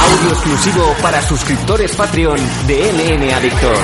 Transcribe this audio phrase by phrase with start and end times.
[0.00, 3.78] Audio exclusivo para suscriptores Patreon de MM Adictos.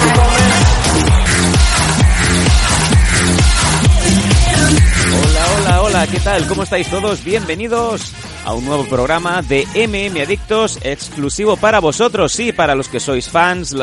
[5.23, 6.47] Hola, hola, hola, ¿qué tal?
[6.49, 7.23] ¿Cómo estáis todos?
[7.25, 8.13] Bienvenidos
[8.45, 13.29] a un nuevo programa de MM Adictos exclusivo para vosotros, sí, para los que sois
[13.29, 13.75] fans,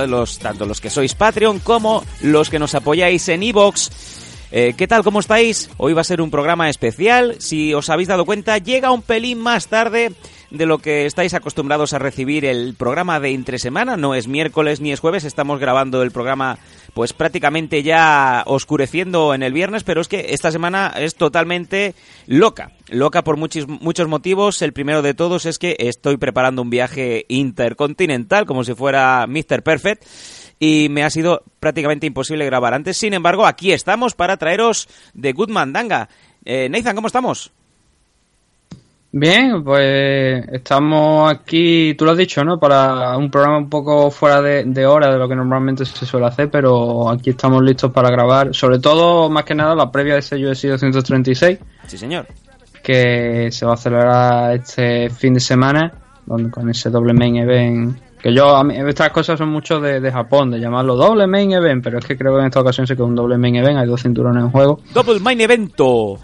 [0.42, 4.25] tanto los que sois Patreon como los que nos apoyáis en Evox.
[4.52, 5.04] Eh, ¿Qué tal?
[5.04, 5.70] ¿Cómo estáis?
[5.78, 7.36] Hoy va a ser un programa especial.
[7.40, 10.14] Si os habéis dado cuenta, llega un pelín más tarde
[10.52, 13.98] de lo que estáis acostumbrados a recibir el programa de entre semana.
[13.98, 16.60] No es miércoles ni es jueves, estamos grabando el programa
[16.94, 21.94] pues prácticamente ya oscureciendo en el viernes, pero es que esta semana es totalmente
[22.28, 22.72] loca.
[22.88, 24.62] Loca por muchos, muchos motivos.
[24.62, 29.64] El primero de todos es que estoy preparando un viaje intercontinental, como si fuera Mr.
[29.64, 30.06] Perfect
[30.60, 32.98] y me ha sido prácticamente imposible grabar antes.
[32.98, 36.08] Sin embargo, aquí estamos para traeros de Good Mandanga.
[36.46, 37.52] Eh, Nathan, ¿cómo estamos?
[39.18, 42.60] Bien, pues estamos aquí, tú lo has dicho, ¿no?
[42.60, 46.26] Para un programa un poco fuera de, de hora de lo que normalmente se suele
[46.26, 50.20] hacer, pero aquí estamos listos para grabar, sobre todo, más que nada, la previa de
[50.20, 52.28] ese UFC 236, Sí, señor.
[52.84, 55.94] que se va a celebrar este fin de semana,
[56.26, 57.98] donde- con ese doble main event.
[58.26, 61.52] Que yo, a mí, estas cosas son mucho de, de Japón, de llamarlo doble main
[61.52, 63.56] event, pero es que creo que en esta ocasión sí que es un doble main
[63.56, 64.80] event, hay dos cinturones en juego.
[64.96, 66.18] Double Main Evento.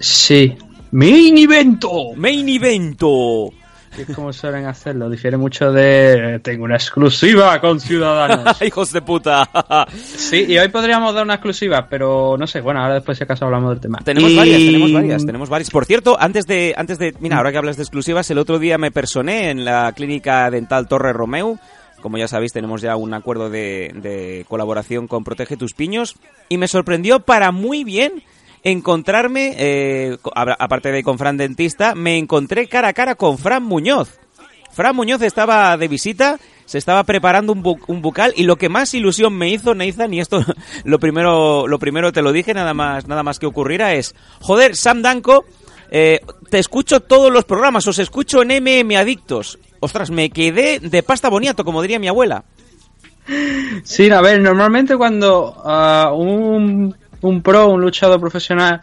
[0.00, 0.56] Sí,
[0.90, 2.14] main evento.
[2.16, 3.50] Main Evento.
[3.94, 8.62] Que es como suelen hacerlo, difiere mucho de tengo una exclusiva con Ciudadanos.
[8.62, 9.48] Hijos de puta.
[9.92, 13.46] sí, y hoy podríamos dar una exclusiva, pero no sé, bueno, ahora después si acaso
[13.46, 13.98] hablamos del tema.
[14.04, 15.70] tenemos Y- varias, tenemos varias, tenemos varias.
[15.70, 18.78] Por cierto, antes de, antes de, mira, ahora que hablas de exclusivas, el otro día
[18.78, 21.58] me personé en la clínica dental Torre Romeu.
[22.00, 26.14] Como ya sabéis, tenemos ya un acuerdo de, de colaboración con Protege tus Piños.
[26.48, 28.22] Y me sorprendió para muy bien
[28.62, 34.18] encontrarme, eh, aparte de con Fran Dentista, me encontré cara a cara con Fran Muñoz.
[34.72, 38.68] Fran Muñoz estaba de visita, se estaba preparando un, bu- un bucal y lo que
[38.68, 40.44] más ilusión me hizo, Nathan, y esto
[40.84, 44.76] lo primero, lo primero te lo dije nada más, nada más que ocurriera es, joder,
[44.76, 45.44] Sam Danko,
[45.90, 49.58] eh, te escucho todos los programas, os escucho en MM Adictos.
[49.80, 52.44] Ostras, me quedé de pasta boniato, como diría mi abuela.
[53.84, 58.80] Sí, a ver, normalmente cuando ah, un, un pro, un luchador profesional,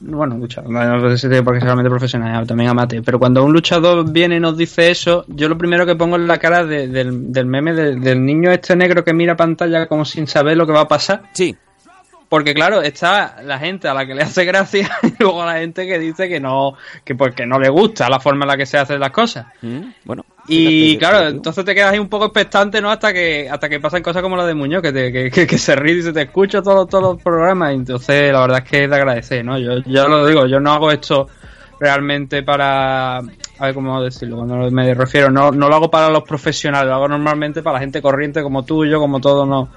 [0.00, 3.18] bueno, luchador, no no sé si tiene por qué ser solamente profesional, también amateur, pero
[3.18, 6.38] cuando un luchador viene y nos dice eso, yo lo primero que pongo es la
[6.38, 10.26] cara de- del, del meme del, del niño este negro que mira pantalla como sin
[10.28, 11.22] saber lo que va a pasar.
[11.32, 11.56] Sí,
[12.28, 15.86] Porque claro, está la gente a la que le hace gracia y luego la gente
[15.86, 18.78] que dice que no, que porque no le gusta la forma en la que se
[18.78, 19.46] hacen las cosas.
[19.62, 20.24] Mm, bueno.
[20.48, 22.90] Y fíjate, claro, entonces te quedas ahí un poco expectante, ¿no?
[22.90, 25.58] Hasta que hasta que pasan cosas como la de Muñoz, que, te, que, que, que
[25.58, 27.74] se ríe y se te escucha todos todos los programas.
[27.74, 29.58] Entonces la verdad es que es de agradecer, ¿no?
[29.58, 31.28] Yo ya lo digo, yo no hago esto
[31.78, 33.18] realmente para...
[33.18, 36.94] A ver cómo decirlo, cuando me refiero, no, no lo hago para los profesionales, lo
[36.94, 39.68] hago normalmente para la gente corriente como tú y yo, como todos los,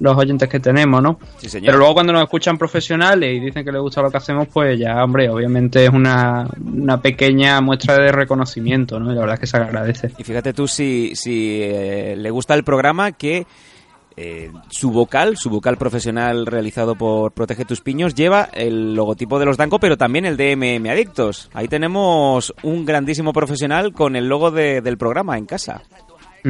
[0.00, 1.18] los oyentes que tenemos, ¿no?
[1.38, 1.66] Sí, señor.
[1.66, 4.78] Pero luego cuando nos escuchan profesionales y dicen que les gusta lo que hacemos, pues
[4.78, 9.10] ya, hombre, obviamente es una, una pequeña muestra de reconocimiento, ¿no?
[9.12, 10.10] Y la verdad es que se agradece.
[10.18, 13.46] Y fíjate tú si, si eh, le gusta el programa que
[14.20, 19.46] eh, su vocal, su vocal profesional realizado por Protege tus Piños, lleva el logotipo de
[19.46, 21.48] los Danco, pero también el de MM Adictos.
[21.54, 25.82] Ahí tenemos un grandísimo profesional con el logo de- del programa en casa.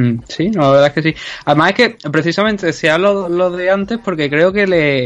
[0.01, 1.15] Mm, sí, no, la verdad es que sí.
[1.45, 5.05] Además es que precisamente decía lo, lo de antes porque creo que le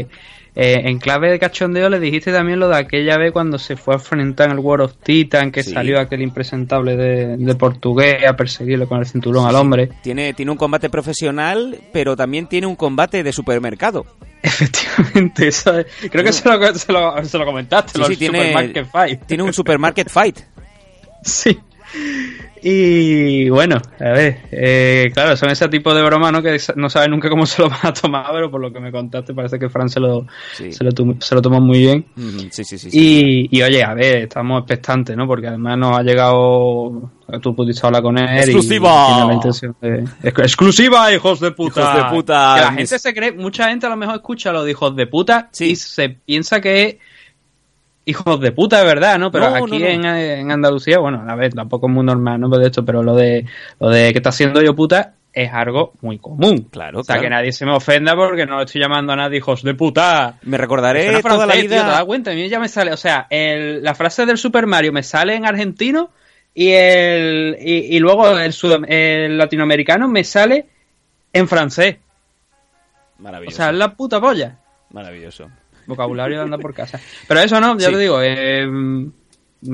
[0.56, 3.94] eh, en clave de cachondeo le dijiste también lo de aquella vez cuando se fue
[3.94, 5.72] a enfrentar en el World of Titan, que Sí.
[5.72, 9.88] salió aquel impresentable de, de portugués a perseguirlo con el cinturón al hombre.
[10.04, 14.06] Tiene, tiene un combate profesional, pero también tiene un combate de supermercado.
[14.44, 18.38] Efectivamente, eso es- creo que se lo, se lo, se lo comentaste, Sí, lo tiene,
[18.38, 19.22] Supermarket Fight.
[19.26, 20.38] tiene un supermarket fight.
[21.24, 21.58] Sí.
[22.66, 26.42] Y bueno, a ver, eh, claro, son ese tipo de bromas, ¿no?
[26.42, 28.90] Que no sabes nunca cómo se lo van a tomar, pero por lo que me
[28.90, 30.72] contaste parece que Fran se lo, Sí.
[30.72, 30.90] se lo,
[31.20, 32.06] se lo tomó muy bien.
[32.50, 32.88] Sí, sí.
[32.90, 35.26] Y, y oye, a ver, estamos expectantes, ¿no?
[35.26, 37.10] Porque además nos ha llegado,
[37.42, 38.28] tú pudiste hablar con él.
[38.38, 39.28] ¡Exclusiva!
[39.82, 41.80] de- ¡Exclusiva, hijos de puta!
[41.82, 42.54] Hijos de puta.
[42.56, 45.06] Que la gente se cree, mucha gente a lo mejor escucha lo de hijos de
[45.06, 45.72] puta Sí.
[45.72, 46.96] y se piensa que es
[48.06, 49.30] hijos de puta de verdad, ¿no?
[49.30, 49.86] Pero No, aquí no, no.
[49.86, 52.48] En, en Andalucía, bueno, a ver, tampoco es muy normal, ¿no?
[52.48, 53.46] De esto, pero lo de
[53.80, 56.68] lo de que está haciendo yo puta es algo muy común.
[56.70, 57.22] Claro, O sea, claro.
[57.22, 60.36] que nadie se me ofenda porque no estoy llamando a nadie hijos de puta.
[60.42, 62.04] Me recordaré Suena toda la francés, tío, ¿te das vida.
[62.04, 62.30] cuenta?
[62.30, 65.34] A mí ya me sale, o sea, el- la frase del Super Mario me sale
[65.34, 66.10] en argentino
[66.54, 70.66] y el y, y luego el, sud- el latinoamericano me sale
[71.32, 71.96] en francés.
[73.18, 73.56] O Maravilloso.
[73.56, 74.56] sea, es la puta polla.
[74.90, 75.48] Maravilloso.
[75.86, 77.00] Vocabulario de andar por casa.
[77.28, 78.68] Pero eso no, ya te digo, eh,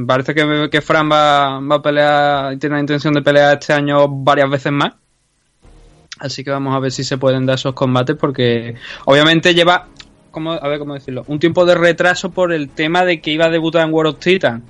[0.07, 4.09] parece que, que Fran va, va a pelear, tiene la intención de pelear este año
[4.09, 4.93] varias veces más.
[6.19, 8.75] Así que vamos a ver si se pueden dar esos combates porque
[9.07, 9.89] obviamente lleva,
[10.31, 13.47] como, a ver cómo decirlo, un tiempo de retraso por el tema de que iba
[13.47, 14.63] a debutar en World of Titan.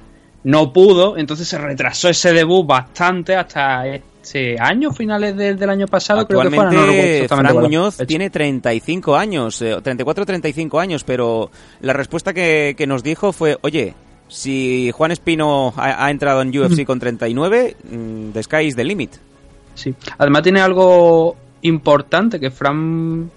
[0.42, 3.86] No pudo, entonces se retrasó ese debut bastante hasta
[4.22, 6.20] este año, finales del año pasado.
[6.20, 11.50] Actualmente, creo que Muñoz tiene 35 años, 34 o 35 años, pero
[11.80, 13.94] la respuesta que, que nos dijo fue, oye,
[14.28, 18.84] si Juan Espino ha, ha entrado en UFC con 39, mm, the sky is the
[18.84, 19.16] limit.
[19.74, 19.94] Sí.
[20.18, 23.30] Además tiene algo importante que Fran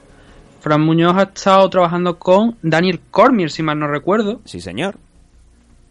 [0.63, 4.39] Fran Muñoz ha estado trabajando con Daniel Cormier, si mal no recuerdo.
[4.45, 4.95] Sí, señor.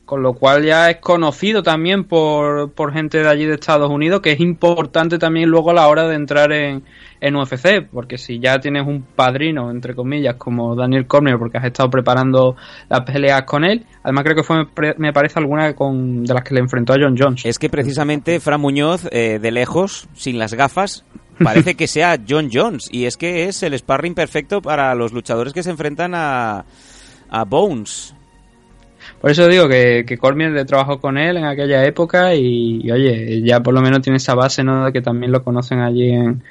[0.05, 4.21] Con lo cual ya es conocido también por, por gente de allí de Estados Unidos,
[4.21, 6.83] que es importante también luego a la hora de entrar en,
[7.23, 11.65] en UFC, porque si ya tienes un padrino, entre comillas, como Daniel Cormier, porque has
[11.65, 12.57] estado preparando
[12.89, 14.67] las peleas con él, además creo que fue,
[14.99, 17.47] me parece, alguna con, de las que le enfrentó a John Jones.
[17.47, 21.05] Es que precisamente Fran Muñoz, eh, de lejos, sin las gafas,
[21.43, 25.53] parece que sea John Jones, y es que es el sparring perfecto para los luchadores
[25.53, 26.65] que se enfrentan a,
[27.31, 28.17] a Bones.
[29.21, 33.61] Por eso digo que, que Cormier trabajó con él en aquella época y, oye, ya
[33.61, 34.87] por lo menos tiene esa base, ¿no?
[34.87, 36.43] De que también lo conocen allí en,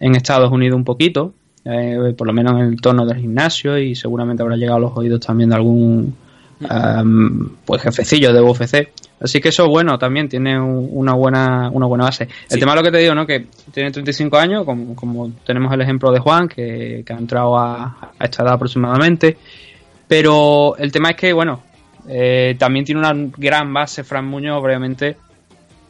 [0.00, 1.32] en Estados Unidos un poquito,
[1.64, 4.96] eh, por lo menos en el tono del gimnasio y seguramente habrá llegado a los
[4.96, 6.14] oídos también de algún
[6.60, 8.90] um, pues jefecillo de UFC.
[9.20, 12.28] Así que eso bueno, también tiene una buena una buena base.
[12.50, 13.26] El tema es lo que te digo, ¿no?
[13.26, 17.56] Que tiene 35 años, como, como tenemos el ejemplo de Juan, que, que ha entrado
[17.56, 19.38] a, a, esta edad aproximadamente.
[20.06, 21.62] Pero el tema es que, bueno,
[22.08, 25.16] eh, también tiene una gran base Fran Muñoz, obviamente,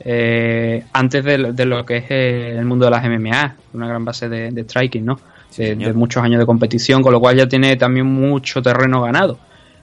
[0.01, 4.29] eh, antes de, de, lo que es el mundo de las MMA, una gran base
[4.29, 5.19] de, de striking, ¿no?
[5.57, 9.39] De, de, muchos años de competición, con lo cual ya tiene también mucho terreno ganado.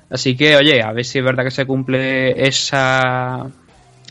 [0.09, 3.47] Así que, oye, a ver si es verdad que se cumple esa,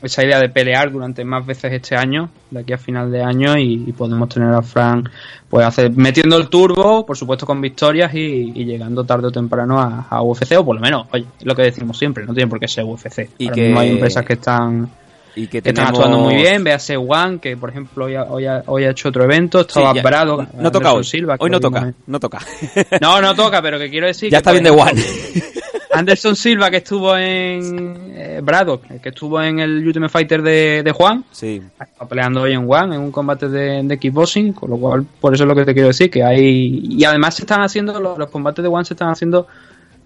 [0.02, 3.56] esa idea de pelear durante más veces este año, de aquí a final de año,
[3.56, 5.08] y, y podemos tener a Frank
[5.48, 9.80] pues hacer, metiendo el turbo, por supuesto con victorias y, y llegando tarde o temprano
[9.80, 12.60] a, a, UFC, o por lo menos, oye, lo que decimos siempre, no tiene por
[12.60, 13.30] qué ser UFC.
[13.38, 14.88] Y Ahora que mismo hay empresas que están
[15.34, 16.64] y que, que están actuando muy bien.
[16.64, 19.60] Véase One, que por ejemplo hoy ha, hoy ha, hoy ha hecho otro evento.
[19.60, 20.46] Estaba sí, Brado.
[20.54, 21.04] No toca hoy.
[21.04, 21.92] Silva, hoy no toca.
[22.06, 22.38] No toca.
[23.00, 24.30] No, no toca, pero que quiero decir.
[24.30, 25.02] Ya que, está bien de One.
[26.00, 30.92] Anderson Silva, que estuvo en eh, Brado, que estuvo en el Ultimate Fighter de, de
[30.92, 31.26] Juan.
[31.30, 31.62] Sí.
[31.78, 34.54] Está peleando hoy en One, en un combate de, de kickboxing.
[34.54, 36.10] Con lo cual, por eso es lo que te quiero decir.
[36.10, 36.80] Que hay.
[36.88, 38.00] Y además se están haciendo.
[38.00, 39.46] Los, los combates de One se están haciendo.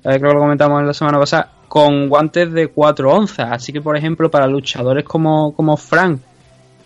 [0.02, 3.52] Eh, creo que lo comentamos en la semana pasada con guantes de 4 onzas.
[3.52, 6.20] Así que, por ejemplo, para luchadores como, como Frank,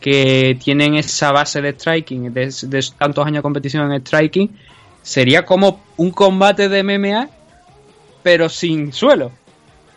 [0.00, 4.54] que tienen esa base de striking, de, de, tantos años de competición en striking,
[5.02, 7.37] sería como un combate de MMA,
[8.22, 9.30] pero sin suelo.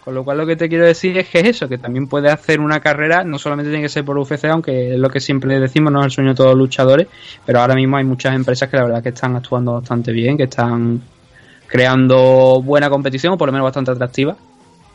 [0.04, 2.30] Con lo cual lo que te quiero decir es que es eso, que también puede
[2.32, 5.60] hacer una carrera, no solamente tiene que ser por UFC, aunque es lo que siempre
[5.60, 7.08] decimos, no es el sueño de todos los luchadores,
[7.46, 10.46] pero ahora mismo hay muchas empresas que la verdad que están actuando bastante bien, que
[10.46, 11.02] están
[11.68, 14.36] creando buena competición, o por lo menos bastante atractiva,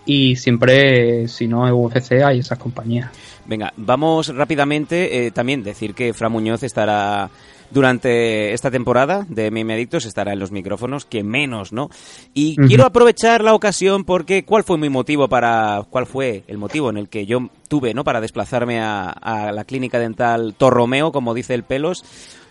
[0.04, 3.10] y siempre, si no es UFC, hay esas compañías.
[3.44, 5.26] Venga, vamos rápidamente.
[5.26, 7.28] Eh, también decir que Fra Muñoz estará
[7.70, 11.90] durante esta temporada de Meme Adictos, estará en los micrófonos, que menos, ¿no?
[12.34, 12.68] Y uh -huh.
[12.68, 16.96] quiero aprovechar la ocasión porque ¿cuál fue mi motivo para, cuál fue el motivo en
[16.96, 18.04] el que yo tuve, ¿no?
[18.04, 22.04] Para desplazarme a, a la clínica dental Torromeo, como dice el Pelos.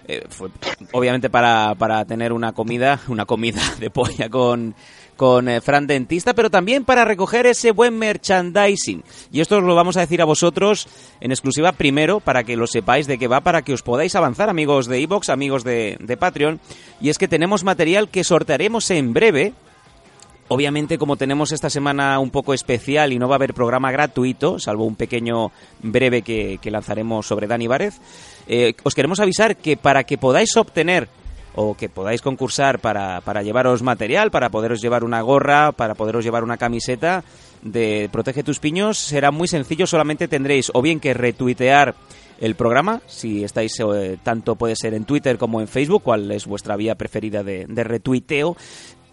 [0.07, 0.49] Eh, fue
[0.91, 4.75] obviamente para, para tener una comida, una comida de polla con
[5.15, 9.03] con eh, Fran Dentista, pero también para recoger ese buen merchandising.
[9.31, 10.87] Y esto os lo vamos a decir a vosotros
[11.21, 14.49] en exclusiva primero, para que lo sepáis de qué va, para que os podáis avanzar,
[14.49, 16.59] amigos de Evox, amigos de, Patreon.
[17.01, 19.53] Y es que tenemos material que sortearemos en breve,
[20.47, 24.59] Obviamente, como tenemos esta semana un poco especial y no va a haber programa gratuito,
[24.59, 27.99] salvo un pequeño breve que, que lanzaremos sobre Dani Várez,
[28.47, 31.09] eh, os queremos avisar que para que podáis obtener
[31.55, 36.23] o que podáis concursar para, para llevaros material, para poderos llevar una gorra, para poderos
[36.23, 37.23] llevar una camiseta
[37.61, 41.95] de Protege tus piños, será muy sencillo, solamente tendréis o bien que retuitear
[42.39, 46.45] el programa, si estáis eh, tanto puede ser en Twitter como en Facebook, cuál es
[46.45, 48.57] vuestra vía preferida de, de retuiteo,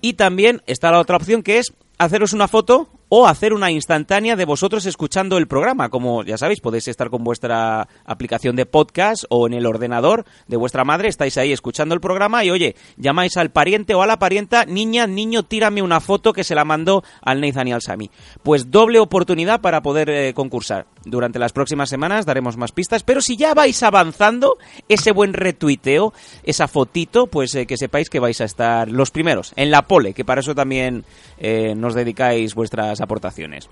[0.00, 4.36] y también está la otra opción que es haceros una foto o hacer una instantánea
[4.36, 5.90] de vosotros escuchando el programa.
[5.90, 10.56] Como ya sabéis, podéis estar con vuestra aplicación de podcast o en el ordenador de
[10.56, 14.18] vuestra madre, estáis ahí escuchando el programa y oye, llamáis al pariente o a la
[14.18, 18.10] parienta, niña, niño, tírame una foto que se la mandó al Nathan y al Sami.
[18.42, 20.86] Pues doble oportunidad para poder eh, concursar.
[21.04, 24.56] Durante las próximas semanas daremos más pistas, pero si ya vais avanzando,
[24.88, 26.14] ese buen retuiteo,
[26.44, 30.14] esa fotito, pues eh, que sepáis que vais a estar los primeros en la pole,
[30.14, 31.04] que para eso también
[31.36, 33.68] eh, nos dedicáis vuestras aportaciones.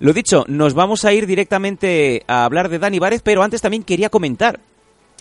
[0.00, 3.82] Lo dicho, nos vamos a ir directamente a hablar de Dani Várez, pero antes también
[3.82, 4.60] quería comentar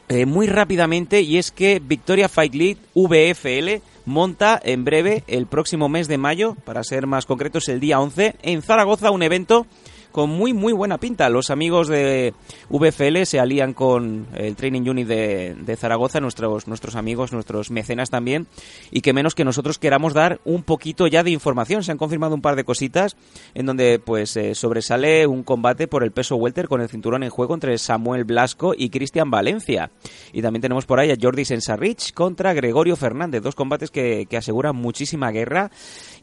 [0.07, 5.87] eh, muy rápidamente y es que Victoria Fight League VFL monta en breve el próximo
[5.87, 9.67] mes de mayo, para ser más concretos el día 11, en Zaragoza un evento
[10.11, 11.29] con muy muy buena pinta.
[11.29, 12.33] Los amigos de
[12.69, 18.47] VFL se alían con el Training Unit de, Zaragoza, nuestros, nuestros amigos, nuestros mecenas también,
[18.91, 21.83] y que menos que nosotros queramos dar un poquito ya de información.
[21.83, 23.15] Se han confirmado un par de cositas
[23.53, 27.29] en donde pues eh, sobresale un combate por el peso welter con el cinturón en
[27.29, 29.91] juego entre Samuel Blasco y Cristian Valencia.
[30.33, 34.37] Y también tenemos por ahí a Jordi Sensarrich contra Gregorio Fernández, dos combates que, que
[34.37, 35.71] aseguran muchísima guerra.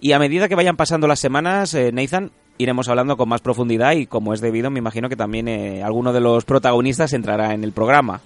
[0.00, 3.92] Y a medida que vayan pasando las semanas, eh, Nathan, iremos hablando con más profundidad
[3.92, 7.64] y como es debido, me imagino que también eh, alguno de los protagonistas entrará en
[7.64, 8.20] el programa.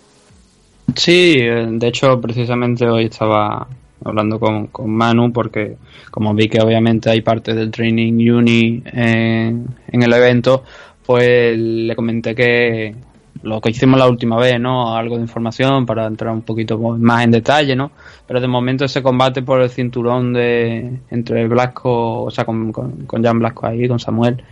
[0.94, 3.66] Sí, eh, de hecho precisamente hoy estaba
[4.04, 5.76] hablando con, con Manu porque
[6.10, 10.64] como vi que obviamente hay parte del Training Uni en, en el evento,
[11.04, 12.94] pues le comenté que
[13.42, 14.94] lo que hicimos la última vez, ¿no?
[14.94, 17.90] Algo de información para entrar un poquito más en detalle, ¿no?
[18.26, 23.06] Pero de momento ese combate por el cinturón de entre Blasco, o sea, con, con,
[23.06, 24.42] con Jan Blasco ahí, con Samuel,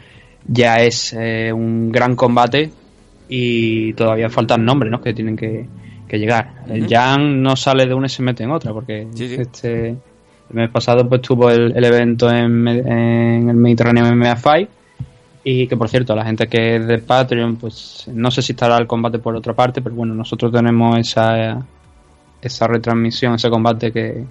[0.47, 2.71] ya es eh, un gran combate
[3.29, 5.01] y todavía faltan nombres, ¿no?
[5.01, 5.67] Que tienen que,
[6.09, 6.63] que llegar.
[6.67, 6.75] Uh -huh.
[6.75, 9.35] El Jan no sale de un y se mete en otra, porque sí, sí.
[9.39, 9.89] este
[10.51, 14.71] el mes pasado pues tuvo el, el evento en, en el Mediterráneo MMA Fight
[15.51, 18.77] y que por cierto, la gente que es de Patreon, pues no sé si estará
[18.77, 21.65] el combate por otra parte, pero bueno, nosotros tenemos esa,
[22.43, 24.27] esa retransmisión, ese combate que,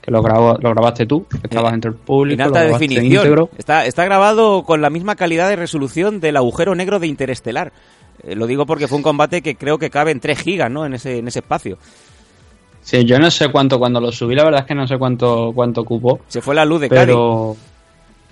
[0.00, 2.40] que lo, grabó, lo grabaste tú, que estabas entre el público.
[2.40, 3.50] En alta definición.
[3.58, 7.74] Está, está grabado con la misma calidad de resolución del agujero negro de Interestelar.
[8.22, 10.86] Eh, lo digo porque fue un combate que creo que cabe en 3 gigas, ¿no?
[10.86, 11.76] En ese, en ese espacio.
[12.80, 15.52] Sí, yo no sé cuánto cuando lo subí, la verdad es que no sé cuánto
[15.54, 16.20] cuánto ocupó.
[16.28, 17.56] Se fue la luz de pero...
[17.58, 17.71] Cádiz.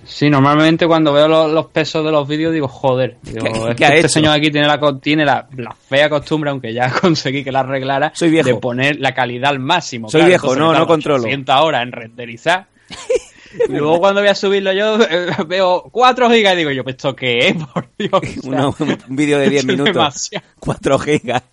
[0.03, 3.85] Sí, normalmente cuando veo los, los pesos de los vídeos digo, joder, digo, es que
[3.85, 7.61] este señor aquí tiene, la, tiene la, la, fea costumbre, aunque ya conseguí que la
[7.61, 8.47] arreglara, Soy viejo.
[8.47, 10.09] de poner la calidad al máximo.
[10.09, 11.27] Soy claro, viejo, no, no controlo.
[11.47, 12.67] ahora en renderizar.
[13.69, 17.15] y luego cuando voy a subirlo yo eh, veo 4 gigas y digo yo, ¿esto
[17.15, 17.55] qué es?
[17.55, 18.11] Por Dios.
[18.13, 20.31] O sea, Una, un vídeo de 10 minutos.
[20.59, 21.43] 4 gigas.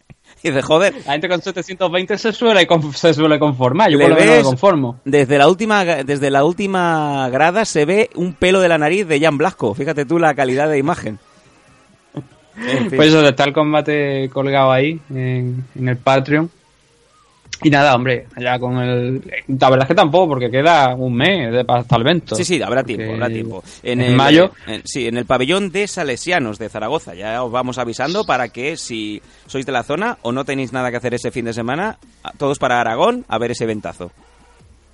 [0.43, 0.95] Y dice, joder.
[1.07, 3.91] La gente con 720 se suele, se suele conformar.
[3.91, 5.01] Yo por lo menos me conformo.
[5.05, 9.21] Desde la última, desde la última grada se ve un pelo de la nariz de
[9.21, 9.75] Jan Blasco.
[9.75, 11.19] Fíjate tú la calidad de imagen.
[12.61, 12.97] En fin.
[12.97, 16.51] Pues eso, está el combate colgado ahí en, en el Patreon.
[17.63, 19.23] Y nada, hombre, ya con el.
[19.49, 22.37] La verdad es que tampoco, porque queda un mes hasta el evento.
[22.37, 23.65] Sí, sí, habrá tiempo, habrá tiempo.
[23.83, 24.53] En, en el, mayo.
[24.67, 27.15] En, sí, en el pabellón de Salesianos de Zaragoza.
[27.15, 30.91] Ya os vamos avisando para que si sois de la zona o no tenéis nada
[30.91, 31.99] que hacer ese fin de semana,
[32.37, 34.13] todos para Aragón a ver ese ventazo.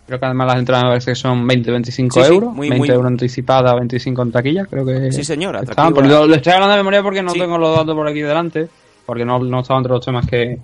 [0.07, 2.51] Creo que además las entradas parece que son 20, 25 sí, euros.
[2.51, 2.89] Sí, muy, 20 muy...
[2.95, 5.13] euros anticipada, 25 en taquilla, creo que.
[5.13, 5.57] Sí, señor.
[5.57, 7.39] Estaban, lo, estoy hablando de memoria porque no sí.
[7.39, 8.69] tengo los datos por aquí delante,
[9.05, 10.59] porque no, no estaban entre los temas que,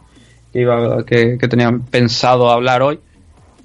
[0.53, 2.99] que, iba, que, tenía pensado hablar hoy.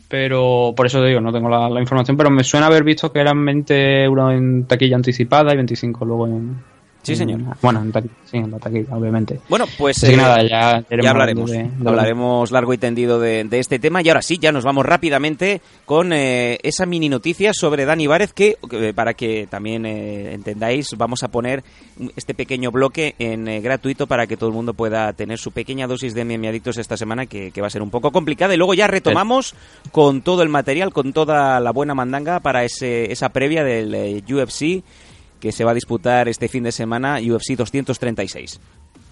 [0.07, 3.11] Pero por eso te digo, no tengo la, la, información, pero me suena haber visto
[3.11, 6.55] que eran 20 euros en taquilla anticipada y 25 luego en,
[7.05, 7.41] Sí, señor.
[7.61, 7.93] Bueno, en
[8.25, 9.39] sí, en la taquilla, obviamente.
[9.47, 11.51] Bueno, pues eh, nada, ya, ya hablaremos.
[11.51, 14.01] De, de hablaremos largo y tendido de, de, este tema.
[14.01, 18.33] Y ahora sí, ya nos vamos rápidamente con eh, esa mini noticia sobre Dani Várez,
[18.33, 21.63] que eh, para que también eh, entendáis, vamos a poner
[22.15, 25.87] este pequeño bloque en eh, gratuito para que todo el mundo pueda tener su pequeña
[25.87, 28.53] dosis de Adictos esta semana, que, que, va a ser un poco complicada.
[28.53, 29.55] Y luego ya retomamos
[29.91, 34.83] con todo el material, con toda la buena mandanga para ese, esa previa del UFC
[35.39, 38.59] que se va a disputar este fin de semana UFC 236.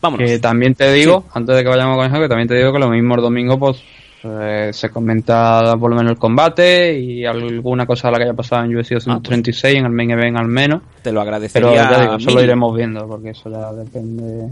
[0.01, 0.29] Vámonos.
[0.29, 1.31] Que también te digo, sí.
[1.33, 3.57] antes de que vayamos con eso, que también te digo que lo mismo el domingo
[3.57, 3.81] pues
[4.23, 8.33] eh, se comenta por lo menos el combate y alguna cosa de la que haya
[8.33, 9.79] pasado en UFC 236 ah, pues.
[9.79, 10.81] en el main event al menos.
[11.01, 11.69] Te lo agradecería.
[11.69, 14.49] Pero ya digo, eso lo iremos viendo porque eso ya depende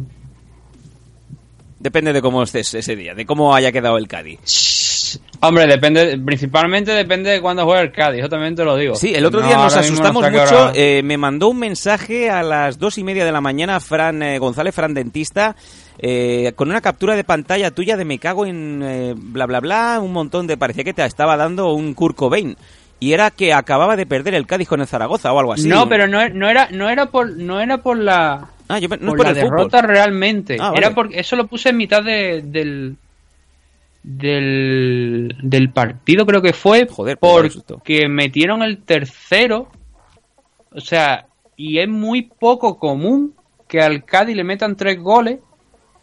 [1.82, 4.40] Depende de cómo estés ese día, de cómo haya quedado el Cádiz.
[5.44, 8.96] Hombre, depende, principalmente depende de cuándo juegue el Cádiz, yo también te lo digo.
[8.96, 10.72] Sí, el otro día no, nos asustamos no mucho.
[10.76, 14.38] Eh, me mandó un mensaje a las dos y media de la mañana Fran eh,
[14.38, 15.56] González, Fran Dentista,
[15.98, 20.00] eh, con una captura de pantalla tuya de me cago en eh, bla bla bla,
[20.02, 20.58] un montón de.
[20.58, 22.56] parecía que te estaba dando un Kurt Cobain.
[23.00, 25.68] y era que acababa de perder el Cádiz con el Zaragoza o algo así.
[25.68, 28.98] No, pero no, no era no era por no era por la Ah, yo, no
[29.10, 29.58] por por la el fútbol.
[29.58, 30.58] derrota realmente.
[30.60, 30.78] Ah, vale.
[30.78, 32.96] Era porque eso lo puse en mitad de- del
[34.04, 39.70] del del partido creo que fue Joder, pues porque metieron el tercero.
[40.74, 41.28] O sea,
[41.58, 43.36] y es muy poco común
[43.68, 45.40] que al Cádiz le metan tres goles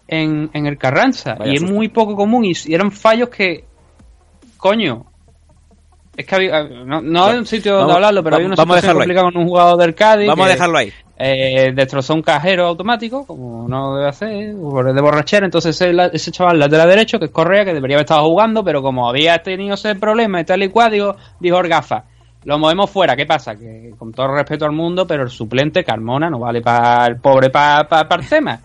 [0.07, 1.35] en, en el Carranza.
[1.35, 3.65] Vaya y es muy poco común y, y eran fallos que
[4.57, 5.07] coño
[6.17, 8.57] es que había, no, no hay un sitio Vamos- donde hablarlo, pero va- hay una
[8.57, 9.07] vamos situación ahí.
[9.07, 10.27] complicada con un jugador del Cádiz.
[10.29, 10.93] Vamos a dejarlo ahí.
[11.19, 15.47] Eh, destrozó un cajero automático, como no debe hacer, de borrachera.
[15.47, 18.83] Entonces ese, ese chaval lateral derecho, que es Correa, que debería haber estado jugando, pero
[18.83, 22.05] como había tenido ese problema y tal y cual, digo, dijo Orgafa,
[22.45, 23.17] lo movemos fuera.
[23.17, 23.57] ¿Qué pasa?
[23.57, 27.51] Que con todo respeto al mundo, pero el suplente, Carmona, no vale para el pobre
[27.51, 28.61] para el tema.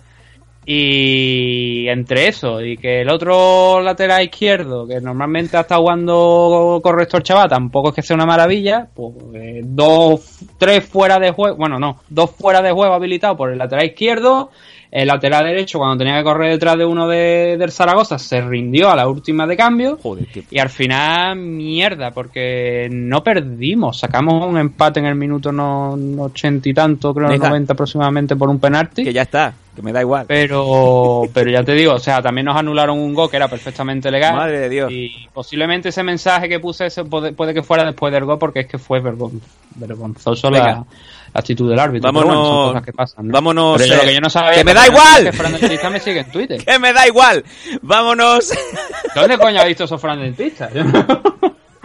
[0.66, 7.18] Y entre eso y que el otro lateral izquierdo, que normalmente ha estado jugando correcto
[7.18, 11.58] el chaval, tampoco es que sea una maravilla, pues eh, dos, tres fuera de juego,
[11.58, 14.52] bueno, no, dos fuera de juego habilitados por el lateral izquierdo,
[14.96, 18.92] el lateral derecho cuando tenía que correr detrás de uno de, del Zaragoza se rindió
[18.92, 19.98] a la última de cambio.
[20.04, 23.98] Joder, qué- Y al final, mierda, porque no perdimos.
[23.98, 27.50] Sacamos un empate en el minuto no, no 80 y tanto, creo, Venga.
[27.50, 29.04] 90 aproximadamente por un penalti.
[29.04, 30.26] que ya está, que me da igual.
[30.28, 34.12] Pero, pero ya te digo, o sea, también nos anularon un gol que era perfectamente
[34.12, 34.36] legal.
[34.36, 34.92] Madre de Dios.
[34.92, 38.60] Y posiblemente ese mensaje que puse ese puede, puede que fuera después del gol porque
[38.60, 39.42] es que fue vergon-
[39.76, 40.66] vergonzoso Venga.
[40.66, 40.86] la,
[41.34, 42.12] la actitud del árbitro.
[42.12, 43.28] Vámonos- bueno, son cosas que pasan.
[43.28, 43.34] ¿no?
[43.34, 45.24] vámonos, Pero yo eh, lo que yo no sabía ¡que me da igual!
[45.26, 46.64] Que Fran Dentista me sigue en Twitter.
[46.66, 47.44] Que me da igual.
[47.82, 48.52] Vámonos.
[49.16, 50.70] ¿Dónde coño ha visto eso Fran Dentista?
[50.74, 51.06] Yo no-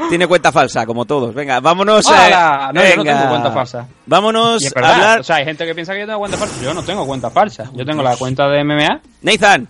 [0.09, 1.35] Tiene cuenta falsa, como todos.
[1.35, 2.07] Venga, vámonos.
[2.09, 2.71] eh, ¡Hala!
[2.73, 3.17] No, yo no venga.
[3.19, 3.87] tengo cuenta falsa.
[4.07, 5.21] Vámonos a hablar.
[5.21, 6.55] o sea, hay gente que piensa que yo tengo cuenta falsa.
[6.63, 7.71] Yo no tengo cuenta falsa.
[7.75, 9.69] Yo tengo la cuenta de MMA Nathan,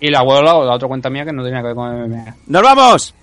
[0.00, 2.34] y la web la, la otra cuenta mía que no tenía que ver con MMA.
[2.46, 3.14] nos vamos.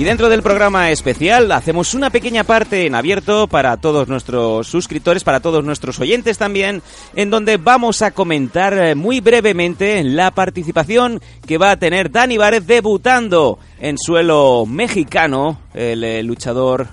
[0.00, 5.24] Y dentro del programa especial hacemos una pequeña parte en abierto para todos nuestros suscriptores,
[5.24, 6.80] para todos nuestros oyentes también,
[7.14, 12.38] en donde vamos a comentar eh, muy brevemente la participación que va a tener Dani
[12.38, 16.88] Várez debutando en suelo mexicano, el eh, luchador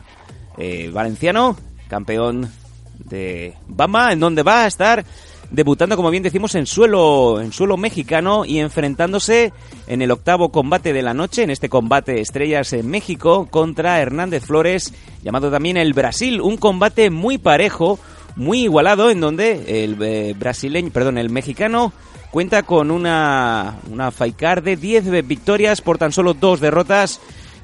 [0.58, 1.56] eh, valenciano,
[1.88, 2.52] campeón
[3.06, 5.06] de Bama, en donde va a estar
[5.50, 9.54] debutando, como bien decimos, en suelo, en suelo mexicano y enfrentándose
[9.88, 14.44] en el octavo combate de la noche, en este combate estrellas en México, contra Hernández
[14.44, 14.94] Flores,
[15.24, 18.00] llamado también el Brasil, un combate muy parejo,
[18.36, 21.94] muy igualado, en donde el eh, brasileño, perdón, el mexicano
[22.32, 27.20] cuenta con una, una de 10 victorias por tan solo dos derrotas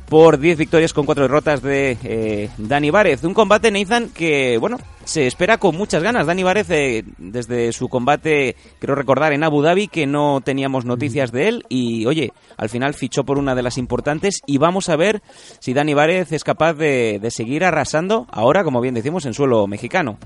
[0.10, 3.24] por 10 victorias con 4 derrotas de eh, Dani Várez.
[3.24, 6.28] Un combate, Nathan, que, bueno, se espera con muchas ganas.
[6.28, 11.32] Dani Várez, eh, desde su combate, creo recordar, en Abu Dhabi, que no teníamos noticias
[11.32, 11.66] de él.
[11.70, 14.42] Y, oye, al final fichó por una de las importantes.
[14.46, 15.22] Y vamos a ver
[15.60, 19.68] si Dani Várez es capaz de, de seguir arrasando ahora, como bien decimos, en suelo
[19.68, 20.18] mexicano.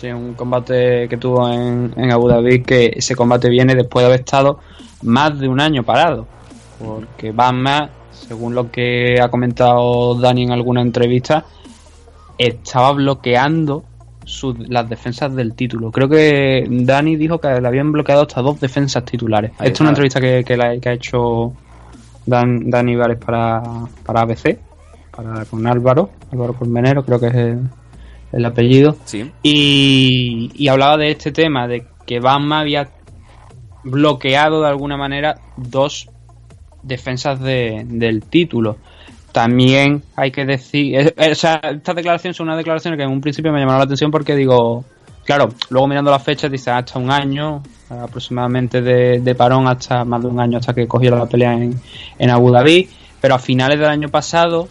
[0.00, 4.06] Sí, un combate que tuvo en, en Abu Dhabi, que ese combate viene después de
[4.06, 4.58] haber estado
[5.02, 6.26] más de un año parado.
[6.78, 7.90] Porque Batman,
[8.26, 11.44] según lo que ha comentado Dani en alguna entrevista,
[12.38, 13.84] estaba bloqueando
[14.24, 15.90] sus- las defensas del título.
[15.90, 19.50] Creo que Dani dijo que le habían bloqueado hasta dos defensas titulares.
[19.52, 21.52] Esta es una entrevista que, que la- que ha hecho
[22.26, 23.62] Dan, Dani Vares para,
[24.04, 24.58] para ABC,
[25.10, 27.60] para, con Álvaro, Álvaro Colmenero, creo que es el,
[28.32, 28.94] el apellido.
[29.04, 29.30] Sí.
[29.42, 32.88] Y, y hablaba de este tema, de que Batman había
[33.82, 36.09] bloqueado de alguna manera dos
[36.82, 38.76] defensas de- del título.
[39.32, 41.60] También hay que decir, estas
[41.94, 44.84] declaraciones son unas declaraciones que en un principio me llamaron la atención porque digo,
[45.24, 50.20] claro, luego mirando las fechas dice hasta un año aproximadamente de, de parón, hasta más
[50.22, 51.80] de un año hasta que cogió la pelea en,
[52.18, 52.88] en Abu Dhabi,
[53.20, 54.68] pero a finales del año pasado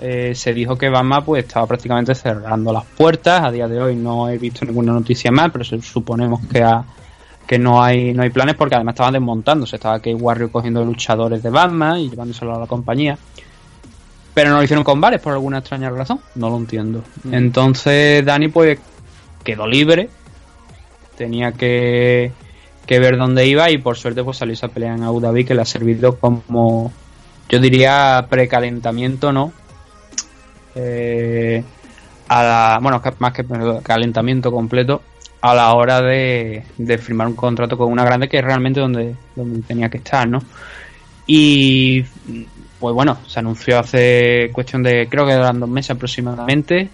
[0.00, 3.42] eh, se dijo que Bama pues estaba prácticamente cerrando las puertas.
[3.42, 6.84] A día de hoy no he visto ninguna noticia más, pero su- suponemos que ha-
[7.46, 9.76] que no hay no hay planes porque además estaban desmontándose.
[9.76, 13.16] Estaba que Warrior cogiendo luchadores de Batman y llevándoselo a la compañía.
[14.34, 16.20] Pero no lo hicieron con Vares por alguna extraña razón.
[16.34, 17.02] No lo entiendo.
[17.30, 18.78] Entonces Dani pues
[19.44, 20.10] quedó libre.
[21.16, 22.32] Tenía que,
[22.84, 25.54] que ver dónde iba y por suerte pues salió esa pelea en Abu Dhabi que
[25.54, 26.92] le ha servido como
[27.48, 29.52] yo diría precalentamiento, ¿no?
[30.74, 31.64] Eh,
[32.28, 33.46] a la, bueno, más que
[33.82, 35.00] calentamiento completo
[35.40, 39.14] a la hora de, de firmar un contrato con una grande que es realmente donde,
[39.34, 40.40] donde tenía que estar, ¿no?
[41.26, 42.02] Y
[42.78, 46.88] pues bueno, se anunció hace cuestión de, creo que eran dos meses aproximadamente,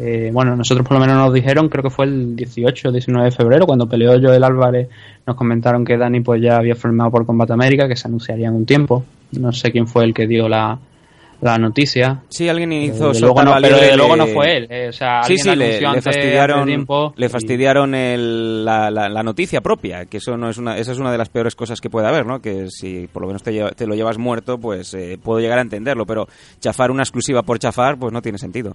[0.00, 3.30] Eh, bueno, nosotros por lo menos nos dijeron, creo que fue el 18 o 19
[3.30, 4.88] de febrero, cuando peleó Joel Álvarez,
[5.26, 8.54] nos comentaron que Dani pues ya había firmado por Combate América, que se anunciaría en
[8.54, 9.04] un tiempo.
[9.32, 10.78] No sé quién fue el que dio la,
[11.40, 12.22] la noticia.
[12.28, 14.66] Sí, alguien hizo Eh, luego no, pero de luego no fue él.
[14.70, 16.68] eh, o sea, Sí, sí, le, fastidiaron,
[17.16, 20.92] le y- fastidiaron el- la, la- la noticia propia, que eso no es una, esa
[20.92, 22.40] es una de las peores cosas que puede haber, ¿no?
[22.40, 25.58] Que si por lo menos te, lleva- te lo llevas muerto, pues eh, puedo llegar
[25.58, 26.26] a entenderlo, pero
[26.60, 28.74] chafar una exclusiva por chafar, pues no tiene sentido.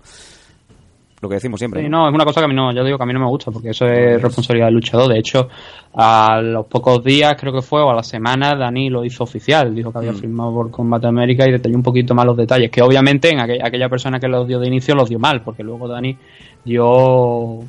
[1.24, 1.82] Lo que decimos siempre.
[1.82, 2.00] Sí, ¿no?
[2.02, 3.28] no, es una cosa que a mí no, yo digo que a mí no me
[3.28, 5.08] gusta, porque eso es responsabilidad del luchador.
[5.12, 5.48] De hecho,
[5.96, 9.74] a los pocos días, creo que fue, o a la semana, Dani lo hizo oficial.
[9.74, 10.16] Dijo que había Mm.
[10.18, 12.70] firmado por Combate América y detalló un poquito más los detalles.
[12.70, 15.64] Que obviamente en aquella, aquella persona que los dio de inicio los dio mal, porque
[15.64, 16.18] luego Dani
[16.66, 17.60] dio,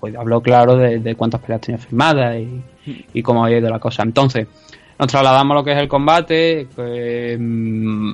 [0.00, 2.62] pues habló claro de, de cuántas peleas tenía firmadas y,
[3.14, 4.02] y cómo había ido la cosa.
[4.02, 4.46] Entonces,
[4.98, 6.66] nos trasladamos a lo que es el combate.
[6.74, 8.12] pues, mm,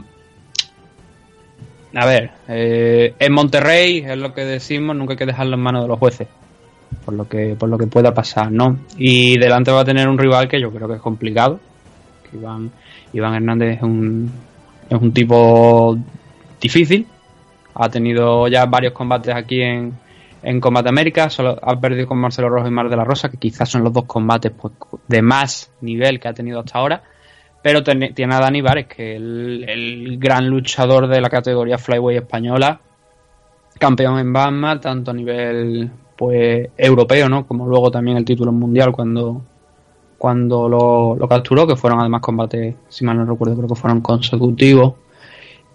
[1.95, 5.83] a ver, eh, en Monterrey es lo que decimos, nunca hay que dejarlo en manos
[5.83, 6.29] de los jueces,
[7.05, 8.79] por lo que por lo que pueda pasar, ¿no?
[8.97, 11.61] Y delante va a tener un rival que yo creo que es complicado,
[12.29, 12.71] que Iván,
[13.13, 14.31] Iván Hernández es un,
[14.91, 15.97] es un tipo
[16.61, 17.07] difícil,
[17.75, 19.93] ha tenido ya varios combates aquí en,
[20.43, 23.39] en Combate América, solo ha perdido con Marcelo Rojo y Mar de la Rosa, que
[23.39, 24.75] quizás son los dos combates pues,
[25.09, 27.03] de más nivel que ha tenido hasta ahora.
[27.65, 32.79] Pero tiene a Dani Vares, que es el, gran luchador de la categoría Flyway española,
[33.79, 37.47] campeón en Batman, tanto a nivel pues europeo, ¿no?
[37.47, 39.41] Como luego también el título mundial cuando,
[40.19, 44.03] cuando lo, lo capturó, que fueron además combates, si mal no recuerdo, creo que fueron
[44.03, 44.97] consecutivos.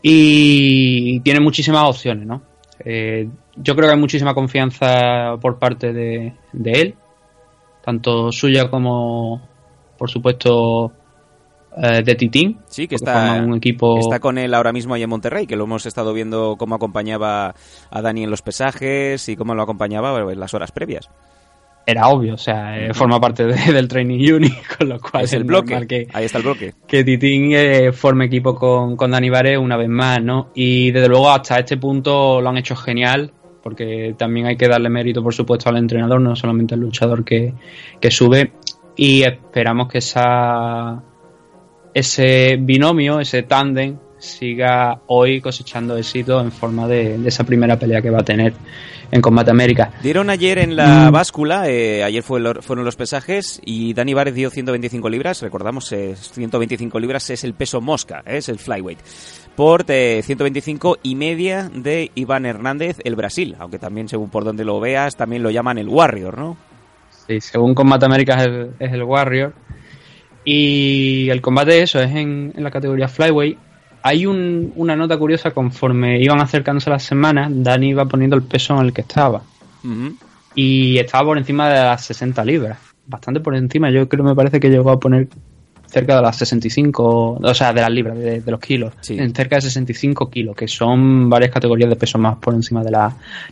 [0.03, 2.43] Y tiene muchísimas opciones, ¿no?
[2.85, 6.95] Eh, yo creo que hay muchísima confianza por parte de, de él,
[7.83, 9.41] tanto suya como,
[9.97, 10.93] por supuesto,
[11.81, 12.59] eh, de Titín.
[12.67, 15.63] Sí, que está, un equipo está con él ahora mismo ahí en Monterrey, que lo
[15.63, 17.55] hemos estado viendo cómo acompañaba
[17.89, 21.09] a Dani en los pesajes y cómo lo acompañaba en las horas previas.
[21.85, 25.33] era obvio, o sea, eh, forma parte de- del training unit, con lo cual Es
[25.33, 26.73] el bloque, que, ahí está el bloque.
[26.87, 30.49] que Titín eh, forme equipo con, con Dani Vares una vez más, ¿no?
[30.53, 33.31] Y desde luego hasta este punto lo han hecho genial,
[33.63, 37.53] porque también hay que darle mérito, por supuesto, al entrenador, no solamente al luchador que,
[37.99, 38.51] que sube.
[38.95, 41.01] Y esperamos que esa
[41.93, 48.01] ese binomio, ese tándem, siga hoy cosechando éxito en forma de, de esa primera pelea
[48.01, 48.53] que va a tener
[49.11, 49.91] en Combate América.
[50.03, 51.11] Dieron ayer en la Mm.
[51.13, 55.91] báscula, eh, ayer fue lo- fueron los pesajes y Dani Várez dio 125 libras, recordamos,
[55.93, 58.99] eh, 125 libras es el peso mosca, eh, es el flyweight,
[59.55, 64.65] por eh, 125 y media de Iván Hernández, el Brasil, aunque también según por donde
[64.65, 66.57] lo veas, también lo llaman el Warrior, ¿no?
[67.25, 69.53] Sí, según Combate América es el, es el Warrior.
[70.45, 73.57] Y el combate, eso, es en, en la categoría Flyway.
[74.01, 78.79] Hay un- una nota curiosa, conforme iban acercándose las semanas, Dani iba poniendo el peso
[78.79, 79.41] en el que estaba.
[79.83, 80.15] Ujú.
[80.55, 82.77] Y estaba por encima de las 60 libras.
[83.05, 85.27] Bastante por encima, yo creo me parece que llegó a poner
[85.87, 88.93] cerca de las 65, o sea, de las libras, de, de los kilos.
[89.01, 89.17] Sí.
[89.17, 92.91] En cerca de 65 kilos, que son varias categorías de peso más por encima de
[92.91, 93.11] la,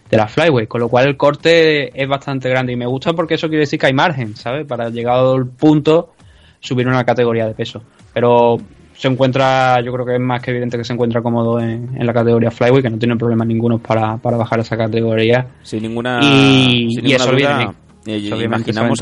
[0.10, 0.68] de la flyway.
[0.68, 2.74] Con lo cual el corte es bastante grande.
[2.74, 4.66] Y me gusta porque eso quiere decir que hay margen, ¿sabes?
[4.68, 6.14] Para llegado al punto,
[6.60, 7.82] subir una categoría de peso.
[8.14, 8.58] Pero
[8.96, 12.06] se encuentra, yo creo que es más que evidente que se encuentra cómodo en, en
[12.06, 15.46] la categoría flyway, que no tiene problemas ninguno para, para bajar esa categoría.
[15.62, 17.70] Sin ninguna, Y- sin y ninguna eso viene duda, bien.
[17.70, 19.00] eh, Eso, obviamente, esa imaginamos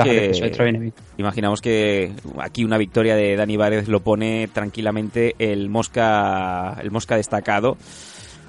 [0.57, 0.93] que, viene.
[1.17, 7.15] Imaginamos que aquí una victoria de Dani Várez lo pone tranquilamente el Mosca, el Mosca
[7.15, 7.77] destacado.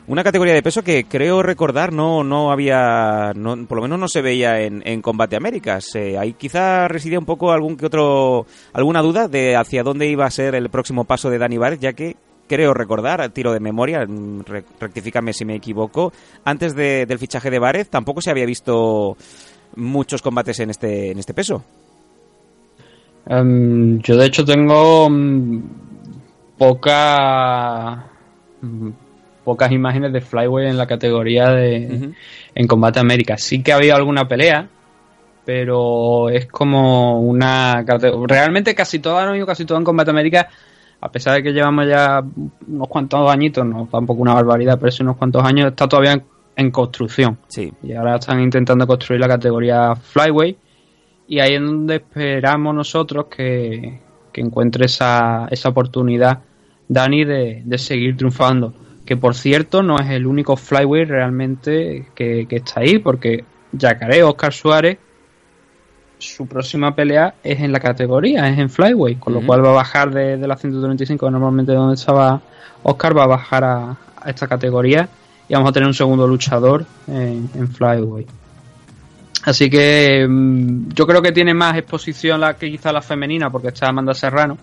[0.09, 3.33] Una categoría de peso que creo recordar no, no había,
[3.69, 5.85] por lo menos no se veía en, en Combate Américas.
[5.97, 10.25] Eh, ahí quizá residía un poco algún que otro, alguna duda de hacia dónde iba
[10.25, 12.14] a ser el próximo paso de Dani Várez, ya que
[12.47, 16.12] creo recordar, a tiro de memoria, mm, re- rectifícame si me equivoco,
[16.45, 19.16] antes de- del fichaje de Várez tampoco se había visto
[19.75, 21.64] muchos combates en este, en este peso.
[23.29, 25.62] Em, yo de hecho tengo mm,
[26.57, 28.05] poca
[28.62, 28.88] mm,
[29.46, 32.11] pocas imágenes de Flyway en la categoría de
[32.52, 33.38] en Combate América.
[33.38, 34.66] Sí que había alguna pelea,
[35.44, 37.85] pero es como una
[38.26, 40.48] realmente casi todo han ido casi todo en Combate América,
[41.00, 42.24] a pesar de que llevamos ya
[42.66, 46.24] unos cuantos añitos, no tampoco una barbaridad, pero sí unos cuantos años está todavía en,
[46.56, 47.38] en construcción.
[47.46, 47.72] Sí.
[47.85, 50.56] Y ahora están intentando construir la categoría Flyway.
[51.28, 54.00] Y ahí es donde esperamos nosotros que,
[54.32, 56.40] que encuentre esa, esa oportunidad
[56.88, 58.86] Dani de, de seguir triunfando.
[59.07, 64.23] Que por cierto no es el único Flyway realmente que, que está ahí, porque Yacaré,
[64.23, 64.99] Oscar Suárez,
[66.19, 69.75] su próxima pelea es en la categoría, es en Flyway, con lo cual va a
[69.75, 72.40] bajar de, de la 135, que normalmente donde estaba
[72.83, 75.09] Oscar, va a bajar a, a esta categoría
[75.49, 78.27] y vamos a tener un segundo luchador en, en Flyway.
[79.45, 83.69] Así que mm, yo creo que tiene más exposición la que quizá la femenina, porque
[83.69, 84.59] está Amanda Serrano,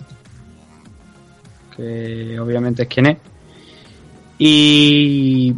[1.76, 3.18] que obviamente es quien es.
[4.46, 5.54] Y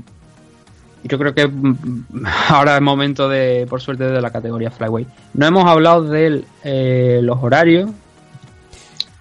[1.03, 1.75] yo creo que mm,
[2.49, 5.07] ahora es momento de, por suerte, de la categoría Flyway.
[5.33, 7.89] No hemos hablado de eh, los horarios,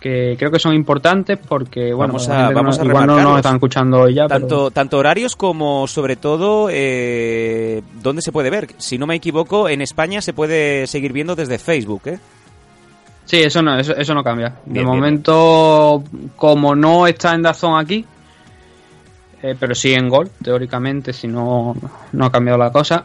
[0.00, 3.36] que creo que son importantes porque, bueno, Vamos a- vamos no, a igual no nos
[3.38, 4.26] están escuchando hoy ya.
[4.28, 8.68] Tanto, pero- tanto horarios como, sobre todo, eh, ¿dónde se puede ver?
[8.76, 12.18] Si no me equivoco, en España se puede seguir viendo desde Facebook, ¿eh?
[13.24, 14.56] Sí, eso no, eso, eso no cambia.
[14.66, 16.04] De bien, momento,
[16.36, 18.04] como no está en Dazón aquí,
[19.44, 21.76] eh, pero sí en Gol, teóricamente, si no,
[22.12, 23.04] no ha cambiado la cosa,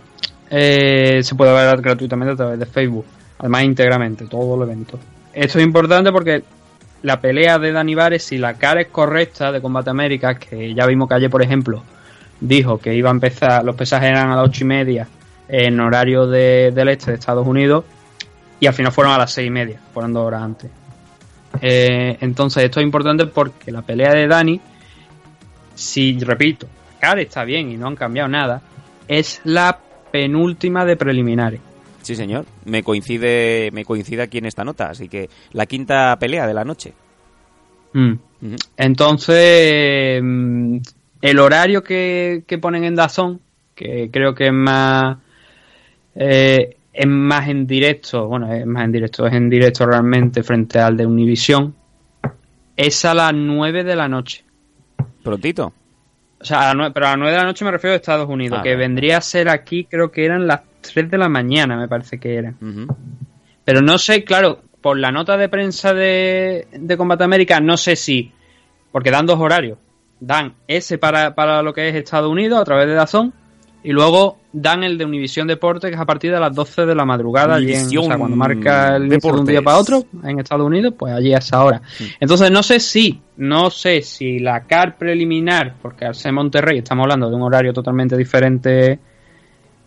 [0.50, 3.06] eh, se puede ver gratuitamente a través de Facebook.
[3.40, 4.98] Además, íntegramente, todo el evento.
[5.34, 6.44] Esto es importante porque
[7.04, 10.86] la pelea de Dani Vares, si la cara es correcta de Combate América, que ya
[10.86, 11.84] vimos que ayer, por ejemplo,
[12.40, 15.08] dijo que iba a empezar, los pesajes eran a las ocho y media
[15.50, 17.84] en horario de- del este de Estados Unidos,
[18.62, 20.72] y al final fueron a las seis y media, fueron dos horas antes.
[21.62, 24.62] Eh, entonces, esto es importante porque la pelea de Dani,
[25.80, 28.62] si repito, la cara está bien y no han cambiado nada,
[29.08, 29.80] es la
[30.12, 31.62] penúltima de preliminares.
[32.02, 32.46] Sí, señor.
[32.66, 36.64] Me coincide, me coincide aquí en esta nota, así que la quinta pelea de la
[36.64, 36.94] noche.
[37.94, 38.14] Mm.
[38.78, 40.78] Entonces, mm,
[41.22, 43.42] el horario que, que ponen en Dazón,
[43.76, 45.18] que creo que es más.
[46.16, 50.80] eh, es más en directo, bueno, es más en directo, es en directo realmente frente
[50.80, 51.74] al de Univision,
[52.76, 54.44] es a las 9 de la noche.
[55.24, 55.74] Prontito.
[56.42, 58.30] O sea, a nueve- pero a las 9 de la noche me refiero a Estados
[58.30, 61.76] Unidos, Ah, que vendría a ser aquí, creo que eran las 3 de la mañana,
[61.78, 62.54] me parece que.
[62.62, 62.88] Ujú.
[63.66, 67.96] Pero no sé, claro, por la nota de prensa de, de Combate América, no sé
[67.98, 68.32] si,
[68.92, 69.78] porque dan dos horarios.
[70.22, 73.34] Dan ese para, para lo que es Estados Unidos a través de Dazón
[73.84, 76.96] y luego dan el de Univisión Deporte, que es a partir de las 12 de
[76.96, 77.56] la madrugada.
[77.56, 80.94] allí en- o sea, cuando marca el de un día para otro en Estados Unidos,
[80.98, 81.82] pues allí a esa hora.
[82.20, 87.04] Entonces no sé si, no sé si la CAR preliminar, porque al ser Monterrey estamos
[87.04, 89.00] hablando de un horario totalmente diferente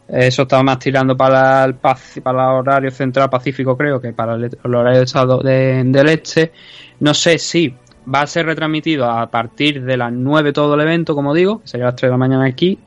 [0.09, 4.44] eso estaba más tirando para el, para el horario central pacífico, creo, que para el,
[4.44, 6.52] el horario de estado de- del este.
[7.00, 7.74] No sé si
[8.12, 11.68] va a ser retransmitido a partir de las 9 todo el evento, como digo, que
[11.68, 12.78] sería las 3 de la mañana aquí,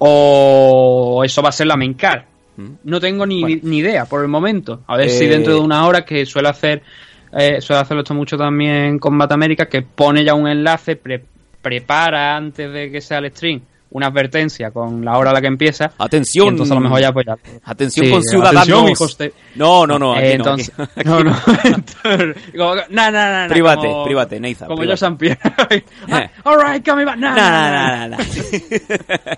[0.00, 2.22] o eso va a ser la main card.
[2.56, 2.68] Mm.
[2.84, 3.60] No tengo ni, Bueno.
[3.64, 4.80] ni idea por el momento.
[4.86, 6.82] A ver Eh, si dentro de una hora, que suele hacer
[7.32, 11.22] eh, suele hacerlo esto mucho también con América, que pone ya un enlace, pre-
[11.62, 13.60] prepara antes de que sea el stream
[13.92, 15.92] una advertencia con la hora a la que empieza.
[15.98, 16.48] Atención.
[16.50, 17.36] Entonces a lo mejor ya pues ya.
[17.64, 18.80] Atención Sí, con ciudadanos.
[18.92, 20.12] atención, de- No, no, no.
[20.14, 21.36] Aquí Eh, no, entonces, aquí- no, no.
[22.56, 24.92] Como no, no, no, no, Private, como- private, Neiza, Como private.
[24.92, 25.38] yo San Pierre.
[26.10, 27.16] Ah, Alright, coming back.
[27.18, 28.16] No, no, Nah, no, nah, no.
[28.16, 29.34] nah, nah.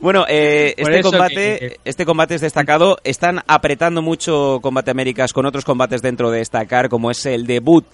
[0.00, 2.98] bueno, eh, este combate, que- este combate es destacado.
[3.04, 7.46] Están apretando mucho Combate Américas con otros combates dentro de esta car, como es el
[7.46, 7.84] debut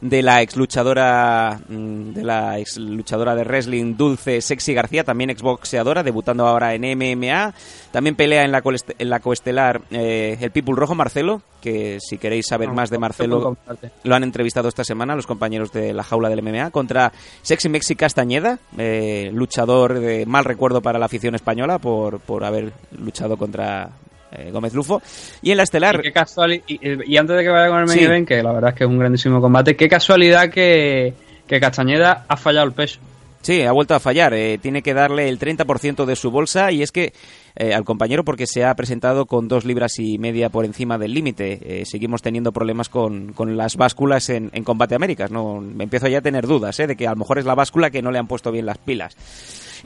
[0.00, 6.02] de la ex luchadora de la ex luchadora de wrestling Dulce Sexy García, también exboxeadora,
[6.02, 7.54] debutando ahora en MMA.
[7.90, 8.62] También pelea en la,
[8.98, 13.56] en la coestelar eh, el People Rojo Marcelo, que si queréis saber más de Marcelo,
[14.02, 17.96] lo han entrevistado esta semana los compañeros de la jaula del MMA contra Sexy Mexi
[17.96, 23.90] Castañeda, eh, luchador de mal recuerdo para la afición española por, por haber luchado contra
[24.36, 25.00] eh, Gómez Lufo.
[25.42, 27.86] Y en la Y, estelar, qué casuali- y, y antes de que vaya con el
[27.86, 28.04] main Sí.
[28.04, 31.14] event, que la verdad es que es un grandísimo combate, qué casualidad que,
[31.46, 32.98] que Castañeda ha fallado el peso.
[33.42, 34.32] sí, ha vuelto a fallar.
[34.34, 37.12] eh, tiene que darle el 30% de su bolsa y es que
[37.56, 41.14] eh, al compañero porque se ha presentado con dos libras y media por encima del
[41.14, 41.80] límite.
[41.80, 45.30] Eh, seguimos teniendo problemas con, con las básculas en, en Combate Américas.
[45.30, 45.60] ¿no?
[45.60, 47.90] Me empiezo ya a tener dudas eh, de que a lo mejor es la báscula
[47.90, 49.16] que no le han puesto bien las pilas.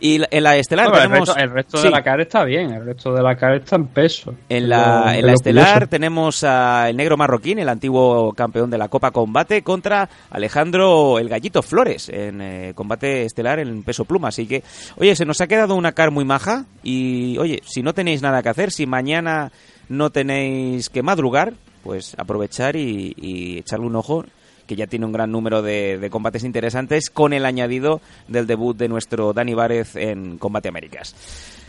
[0.00, 1.28] Y en la estelar Bueno, el tenemos...
[1.28, 1.84] resto, el resto sí.
[1.84, 4.32] de la cara está bien, el resto de la cara está en peso.
[4.48, 5.90] En la, en la estelar curioso.
[5.90, 11.62] tenemos al negro marroquín, el antiguo campeón de la Copa Combate, contra Alejandro el Gallito
[11.62, 14.28] Flores en eh, combate estelar en peso pluma.
[14.28, 14.62] Así que,
[14.98, 18.42] oye, se nos ha quedado una car muy maja y, oye, si no tenéis nada
[18.42, 19.52] que hacer, si mañana
[19.88, 24.24] no tenéis que madrugar, pues aprovechar y, echarle un ojo
[24.66, 28.76] que ya tiene un gran número de, de combates interesantes con el añadido del debut
[28.76, 31.14] de nuestro Dani Várez en Combate Américas.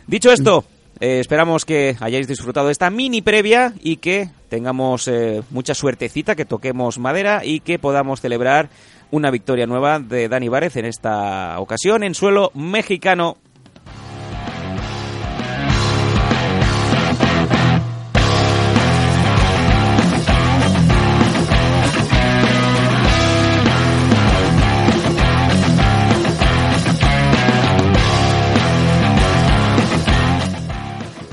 [0.05, 0.65] Dicho esto,
[0.99, 6.35] eh, esperamos que hayáis disfrutado de esta mini previa y que tengamos eh, mucha suertecita,
[6.35, 8.69] que toquemos madera y que podamos celebrar
[9.09, 13.37] una victoria nueva de Dani Várez en esta ocasión en suelo mexicano.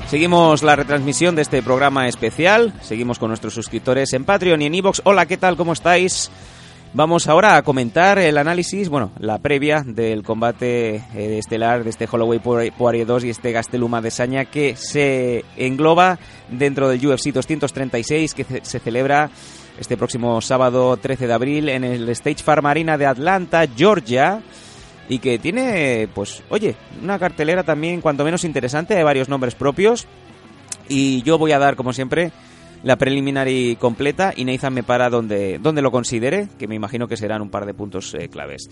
[0.09, 2.73] Seguimos la retransmisión de este programa especial.
[2.81, 5.01] Seguimos con nuestros suscriptores en Patreon y en Evox.
[5.03, 5.57] Hola, ¿qué tal?
[5.57, 6.31] ¿Cómo estáis?
[6.93, 12.07] Vamos ahora a comentar el análisis, bueno, la previa del combate eh, estelar de este
[12.09, 16.17] Holloway Poirier 2 y este Gasteluma de Saña que se engloba
[16.49, 19.29] dentro del UFC 236 que se celebra
[19.77, 24.41] este próximo sábado 13 de abril en el Stage Farm Arena de Atlanta, Georgia
[25.09, 30.07] y que tiene, pues, oye, una cartelera también cuanto menos interesante, de varios nombres propios
[30.89, 32.31] y yo voy a dar, como siempre,
[32.83, 37.17] la preliminary completa y Nathan me para donde, donde lo considere, que me imagino que
[37.17, 38.69] serán un par de puntos eh, claves.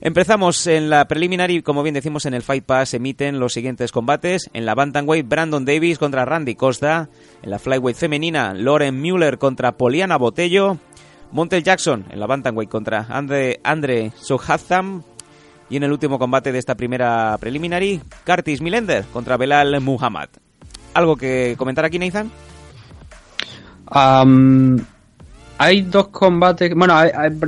[0.00, 4.50] Empezamos en la preliminary, como bien decimos en el Fight Pass, emiten los siguientes combates.
[4.52, 7.08] En la Bantamweight, Brandon Davis contra Randy Costa.
[7.42, 10.78] En la Flyweight femenina, Lauren Mueller contra Poliana Botello.
[11.32, 15.02] Montel Jackson en la Bantamweight contra Andre, Andre Sohatham.
[15.70, 20.28] Y en el último combate de esta primera preliminary, Curtis Millender contra Belal Muhammad.
[20.94, 22.30] ¿Algo que comentar aquí, Nathan?
[25.58, 26.74] hay dos combates.
[26.74, 26.94] Bueno,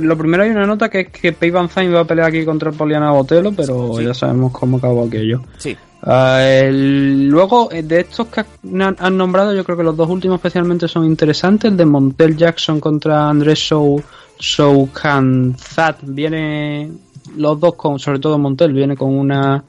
[0.01, 2.71] lo primero hay una nota que es que Pay Van va a pelear aquí contra
[2.71, 5.41] Poliana Botelo, pero ya sabemos cómo acabó aquello.
[5.57, 5.75] Sí.
[6.03, 10.87] Ah, luego, eh, de estos que han, nombrado, yo creo que los dos últimos especialmente
[10.87, 11.71] son interesantes.
[11.71, 14.01] El de Montel Jackson contra Andrés Show,
[14.39, 16.91] Zat Viene
[17.35, 19.63] los dos con, sobre todo Montel, viene con una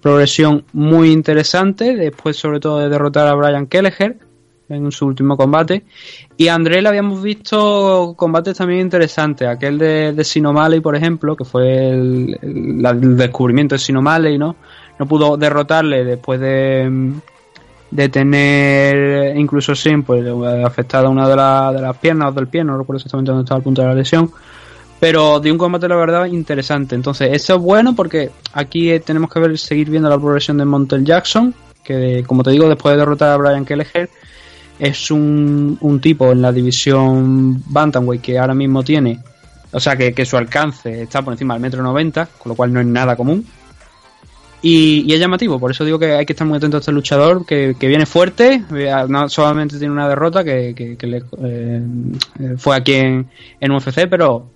[0.00, 1.96] progresión muy interesante.
[1.96, 4.18] Después, sobre todo, de derrotar a Brian Kelleher
[4.70, 5.84] en su último combate.
[6.36, 9.48] Y a André le habíamos visto combates también interesantes.
[9.48, 12.38] Aquel de, de Sinomalley, por ejemplo, que fue el,
[13.16, 14.56] descubrimiento de Sinomalley, ¿no?
[14.98, 17.12] No pudo derrotarle después de,
[17.90, 20.24] de tener incluso sin pues
[20.64, 21.32] afectada una de,
[21.76, 23.94] de las piernas o del pie, no recuerdo exactamente dónde estaba el punto de la
[23.94, 24.30] lesión.
[25.00, 26.94] Pero de un combate, la verdad, interesante.
[26.94, 31.04] Entonces, eso es bueno porque aquí tenemos que ver, seguir viendo la progresión de Montel
[31.04, 34.10] Jackson, que como te digo, después de derrotar a Brian Kelleher,
[34.78, 39.20] es un, un tipo en la división Bantamweight que ahora mismo tiene,
[39.72, 42.80] o sea, que, su alcance está por encima del metro 90, con lo cual no
[42.80, 43.46] es nada común.
[44.62, 47.46] Y, es llamativo, por eso digo que hay que estar muy atento a este luchador,
[47.46, 51.82] que, viene fuerte, eh, no solamente tiene una derrota que, que, le, eh,
[52.58, 54.50] fue aquí en, en UFC, pero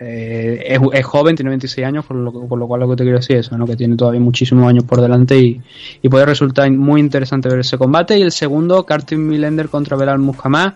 [0.00, 3.36] eh, es, joven, tiene 26 años, por lo, lo, cual lo que te quiero decir
[3.36, 5.60] es eso, que tiene todavía muchísimos años por delante y,
[6.08, 8.18] puede resultar muy interesante ver ese combate.
[8.18, 10.74] Y el segundo, Kartin Milender contra Belal Muhammad.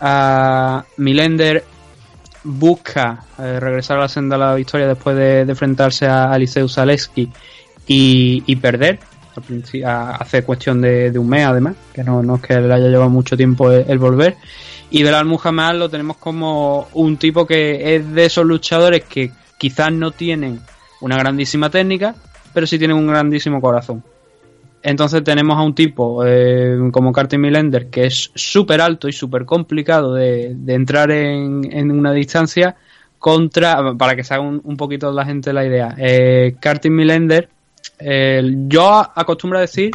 [0.00, 1.64] Uh, Milender
[2.42, 7.30] busca eh, regresar a la senda de la victoria después de, enfrentarse a Aliseu Zaleski
[7.86, 8.98] y, perder.
[9.84, 13.36] Hace cuestión de, un mes, además, que no, no es que le haya llevado mucho
[13.36, 14.36] tiempo el volver.
[14.94, 19.90] Y Belal Muhammad lo tenemos como un tipo que es de esos luchadores que quizás
[19.90, 20.60] no tienen
[21.00, 22.14] una grandísima técnica,
[22.52, 24.04] pero sí tienen un grandísimo corazón.
[24.84, 29.44] Entonces tenemos a un tipo eh, como Carter Millender que es súper alto y súper
[29.44, 32.76] complicado de, entrar en, una distancia
[33.18, 37.48] contra, para que se haga un, poquito la gente la idea, eh, Carter Millender,
[38.68, 39.90] yo acostumbro a decir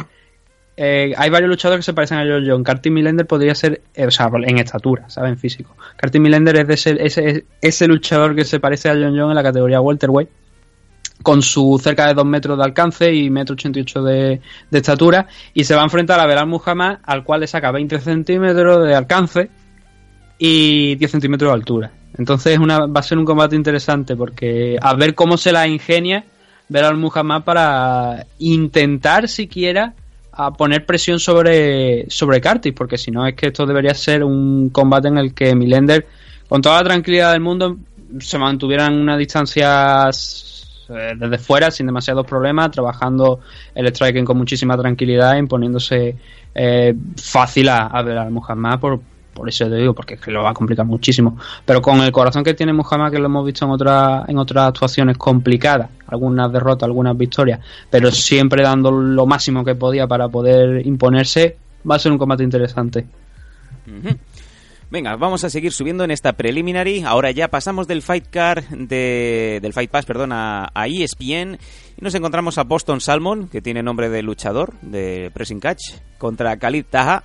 [0.82, 2.64] eh, hay varios luchadores que se parecen a John John.
[2.64, 5.32] Carty Millender podría ser, eh, o sea, en estatura, ¿sabes?
[5.32, 5.76] En físico.
[5.96, 9.42] Carty Millender es de ese, ese, luchador que se parece a John John en la
[9.42, 10.30] categoría welterweight
[11.22, 14.40] con su cerca de 2 metros de alcance y metro 88 de,
[14.70, 18.00] de estatura y se va a enfrentar a Belal Muhammad al cual le saca 20
[18.00, 19.50] centímetros de alcance
[20.38, 25.14] y 10 centímetros de altura entonces va a ser un combate interesante porque a ver
[25.14, 26.24] cómo se la ingenia
[26.70, 29.92] Belal Muhammad para intentar siquiera
[30.46, 34.70] a poner presión sobre, sobre Curtis, porque si no es que esto debería ser un
[34.70, 36.06] combate en el que Milender,
[36.48, 37.76] con toda la tranquilidad del mundo,
[38.18, 43.40] se mantuvieran una distancia eh, desde fuera sin demasiados problemas, trabajando
[43.74, 46.16] el striking con muchísima tranquilidad, imponiéndose
[46.54, 49.00] eh, fácil a, a ver al Muhammad por,
[49.32, 51.36] por eso te digo, porque que lo va a complicar muchísimo.
[51.64, 54.68] Pero con el corazón que tiene Muhammad, que lo hemos visto en, otra, en otras
[54.68, 60.86] actuaciones complicadas, algunas derrotas, algunas victorias, pero siempre dando lo máximo que podía para poder
[60.86, 61.56] imponerse,
[61.88, 63.06] va a ser un combate interesante.
[64.90, 67.04] Venga, vamos a seguir subiendo en esta preliminary.
[67.04, 71.58] Ahora ya pasamos del Fight Car, de, del Fight Pass, perdón, a, ESPN.
[71.96, 76.56] Y nos encontramos a Boston Salmon, que tiene nombre de luchador, de Pressing Catch, contra
[76.58, 77.22] Khalid Taha.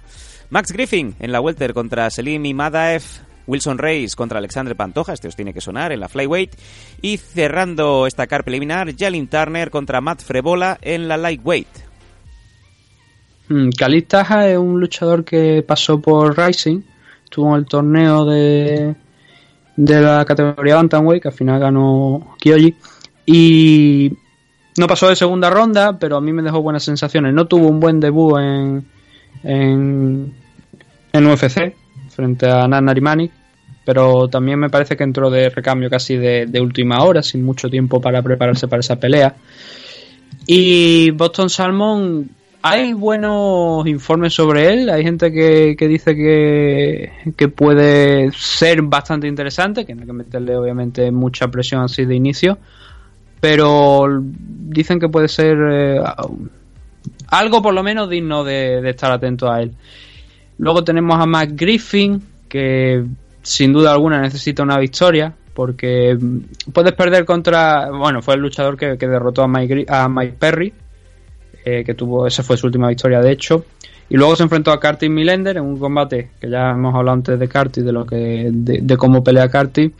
[0.49, 3.03] Max Griffin en la Welter contra Selim Imadaev.
[3.47, 6.55] Wilson Reyes contra Alexandre Pantoja, este os tiene que sonar en la Flyweight.
[7.01, 11.67] Y cerrando esta car preliminar, Jalin Turner contra Matt Frebola en la Lightweight.
[13.47, 16.81] Hmm, Khalid Taha es un luchador que pasó por Rising,
[17.23, 18.95] estuvo en el torneo de,
[19.75, 22.75] de la categoría Bantamweight, que al final ganó Kyoji.
[23.27, 24.11] Y
[24.77, 27.33] no pasó de segunda ronda, pero a mí me dejó buenas sensaciones.
[27.33, 28.85] No tuvo un buen debut en,
[29.45, 30.33] en,
[31.13, 31.73] en UFC
[32.09, 33.29] frente a Nan Narimani,
[33.85, 37.69] pero también me parece que entró de recambio casi de, de, última hora, sin mucho
[37.69, 39.35] tiempo para prepararse para esa pelea.
[40.47, 42.29] Y Boston Salmon,
[42.61, 49.27] hay buenos informes sobre él, hay gente que, que dice que, que, puede ser bastante
[49.27, 52.57] interesante, que no hay que meterle obviamente mucha presión así de inicio,
[53.39, 56.01] pero dicen que puede ser eh,
[57.27, 59.71] algo por lo menos digno de, estar atento a él.
[60.57, 63.03] Luego tenemos a Matt Griffin, que
[63.41, 66.17] sin duda alguna necesita una victoria, porque
[66.73, 67.89] puedes perder contra.
[67.91, 70.73] Bueno, fue el luchador que, derrotó a Mike, Perry,
[71.63, 72.27] eh, que tuvo.
[72.27, 73.65] Esa fue su última victoria, de hecho.
[74.07, 77.39] Y luego se enfrentó a Carty Millender en un combate que ya hemos hablado antes
[77.39, 79.91] de Carty, de lo que de, de cómo pelea Carty.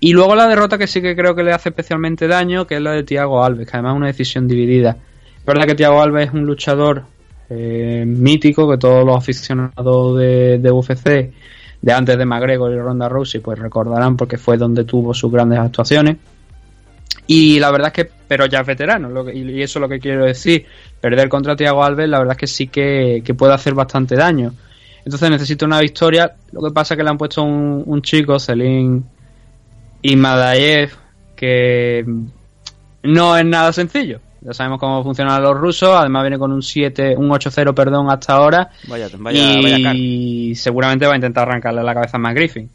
[0.00, 2.82] Y luego la derrota que sí que creo que le hace especialmente daño, que es
[2.82, 4.98] la de Thiago Alves, que además es una decisión dividida.
[5.44, 7.04] Es verdad que Thiago Alves es un luchador
[7.50, 11.34] eh, mítico que todos los aficionados de, UFC
[11.82, 15.58] de antes de McGregor y Ronda Rousey pues recordarán porque fue donde tuvo sus grandes
[15.58, 16.16] actuaciones.
[17.26, 20.24] Y la verdad es que pero ya es veterano y eso es lo que quiero
[20.24, 20.64] decir.
[20.98, 24.54] Perder contra Thiago Alves la verdad es que sí que, puede hacer bastante daño.
[25.04, 26.36] Entonces necesita una victoria.
[26.52, 29.04] Lo que pasa es que le han puesto un, un chico Celín
[30.00, 30.92] y Madayev
[31.36, 32.02] que
[33.02, 37.16] no es nada sencillo ya sabemos cómo funcionan los rusos, además viene con un 7,
[37.16, 38.70] un 8-0, perdón, hasta ahora.
[38.86, 42.68] Vaya, vaya, y vaya seguramente va a intentar arrancarle la cabeza a McGriffin.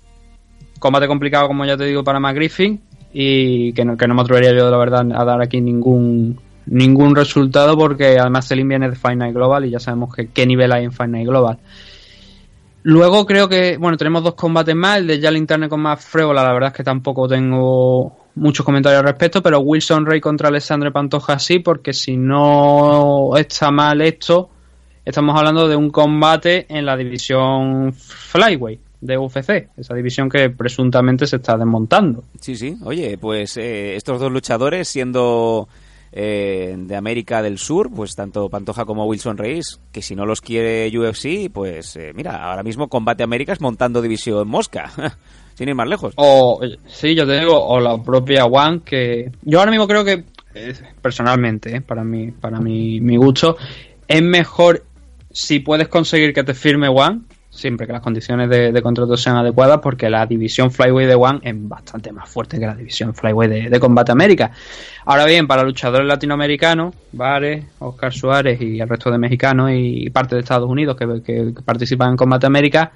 [0.79, 2.81] Combate complicado, como ya te digo, para McGriffin
[3.13, 7.15] y que no, que no me atrevería yo, la verdad, a dar aquí ningún ningún
[7.15, 10.85] resultado porque además Selim viene de Night Global y ya sabemos que, qué nivel hay
[10.85, 11.57] en Night Global.
[12.83, 16.43] Luego creo que, bueno, tenemos dos combates más, el de ya Internet con más frévola,
[16.43, 20.91] la verdad es que tampoco tengo muchos comentarios al respecto, pero Wilson Rey contra Alessandro
[20.91, 24.49] Pantoja sí, porque si no está mal esto,
[25.05, 31.25] estamos hablando de un combate en la división Flyway de UFC, esa división que presuntamente
[31.25, 32.23] se está desmontando.
[32.41, 35.69] Sí, sí, oye, pues eh, estos dos luchadores siendo
[36.11, 40.41] eh, de América del Sur, pues tanto Pantoja como Wilson Reis, que si no los
[40.41, 44.91] quiere UFC, pues eh, mira, ahora mismo Combate Américas montando división Mosca.
[45.59, 46.13] sin ir más lejos.
[46.15, 50.23] O, sí, yo te digo, o la propia One, que yo ahora mismo creo que,
[51.01, 53.57] personalmente, eh, para, mí, para mi, mi gusto,
[54.07, 54.85] es mejor
[55.31, 59.79] si puedes conseguir que te firme One, siempre que las condiciones de, contrato sean adecuadas,
[59.83, 63.69] porque la división Flyway de One es bastante más fuerte que la división Flyway de,
[63.69, 64.51] de Combate América.
[65.03, 70.35] Ahora bien, para luchadores latinoamericanos, Vares, Oscar Suárez y el resto de mexicanos y parte
[70.35, 72.93] de Estados Unidos que, que participan en Combate América,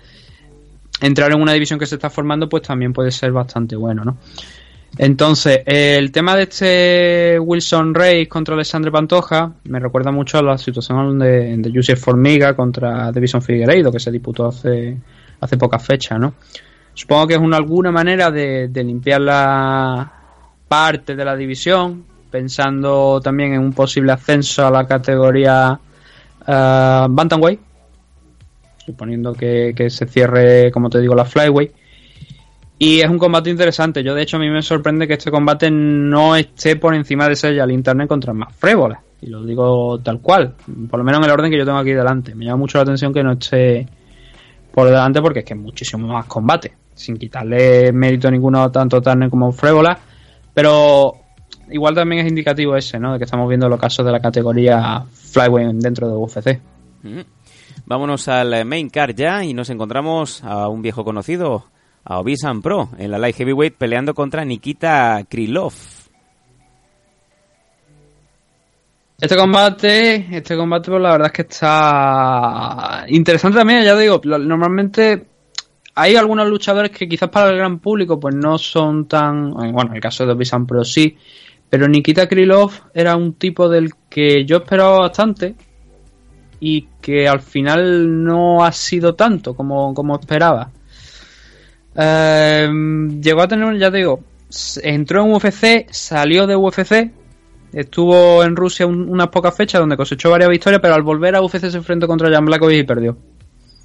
[1.03, 4.17] entrar en una división que se está formando, pues también puede ser bastante bueno, ¿no?
[4.97, 10.57] Entonces, el tema de este Wilson Reyes contra Alexandre Pantoja me recuerda mucho a la
[10.57, 14.95] situación de, de Formiga contra Davison Figueiredo, que se disputó hace,
[15.41, 16.35] hace pocas fechas, ¿no?
[16.93, 20.13] Supongo que es una alguna manera de, de limpiar la
[20.67, 25.79] parte de la división, pensando también en un posible ascenso a la categoría
[26.47, 27.59] uh, Bantamweight,
[28.85, 31.71] suponiendo que, que, se cierre, como te digo, la Flyway.
[32.79, 34.03] Y es un combate interesante.
[34.03, 37.35] Yo, de hecho, a mí me sorprende que este combate no esté por encima de
[37.41, 38.99] el internet contra más frébolas.
[39.21, 40.53] Y lo digo tal cual,
[40.89, 42.35] por lo menos en el orden que yo tengo aquí delante.
[42.35, 43.87] Me llama mucho la atención que no esté
[44.73, 46.73] por delante porque es que es muchísimo más combate.
[46.93, 49.97] Sin quitarle mérito ninguno tanto Turner como Frébola.
[50.53, 51.15] Pero
[51.69, 53.13] igual también es indicativo ese, ¿no?
[53.13, 56.59] De que estamos viendo los casos de la categoría Flyway dentro de UFC.
[57.03, 57.21] Mm.
[57.85, 61.65] Vámonos al main card ya y nos encontramos a un viejo conocido,
[62.05, 65.73] a Obisan Pro, en la light heavyweight peleando contra Nikita Krylov.
[69.19, 75.27] Este combate, este combate, pues la verdad es que está interesante también, ya digo, normalmente
[75.95, 79.95] hay algunos luchadores que quizás para el gran público pues no son tan, bueno, en
[79.95, 81.17] el caso de Obisan Pro sí,
[81.69, 85.55] pero Nikita Krylov era un tipo del que yo esperaba bastante,
[86.65, 90.71] y que al final no ha sido tanto como, como esperaba.
[91.93, 92.69] Eh,
[93.21, 94.23] llegó a tener, ya digo,
[94.81, 97.11] entró en UFC, salió de UFC,
[97.73, 101.41] estuvo en Rusia un, unas pocas fechas donde cosechó varias victorias, pero al volver a
[101.41, 103.17] UFC se enfrentó contra Jan Blackovic y perdió.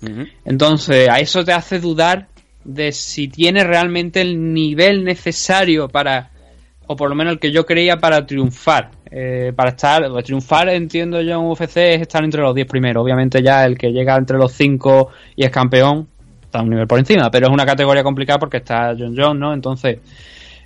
[0.01, 0.33] Uh -huh.
[0.45, 2.29] Entonces, a eso te hace dudar
[2.63, 6.31] de si tiene realmente el nivel necesario para,
[6.89, 8.91] o por lo menos el que yo creía para triunfar.
[9.11, 13.05] Eh, para estar, triunfar entiendo yo en UFC es estar entre los 10 primeros.
[13.05, 16.09] Obviamente ya el que llega entre los 5 y es campeón
[16.43, 19.53] está un nivel por encima, pero es una categoría complicada porque está John Jones, ¿no?
[19.53, 19.99] Entonces,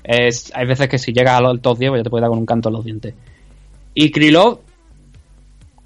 [0.04, 2.38] es, hay veces que si llegas al top 10 pues ya te puede dar con
[2.38, 3.14] un canto en los dientes.
[3.92, 4.60] Y Krylov,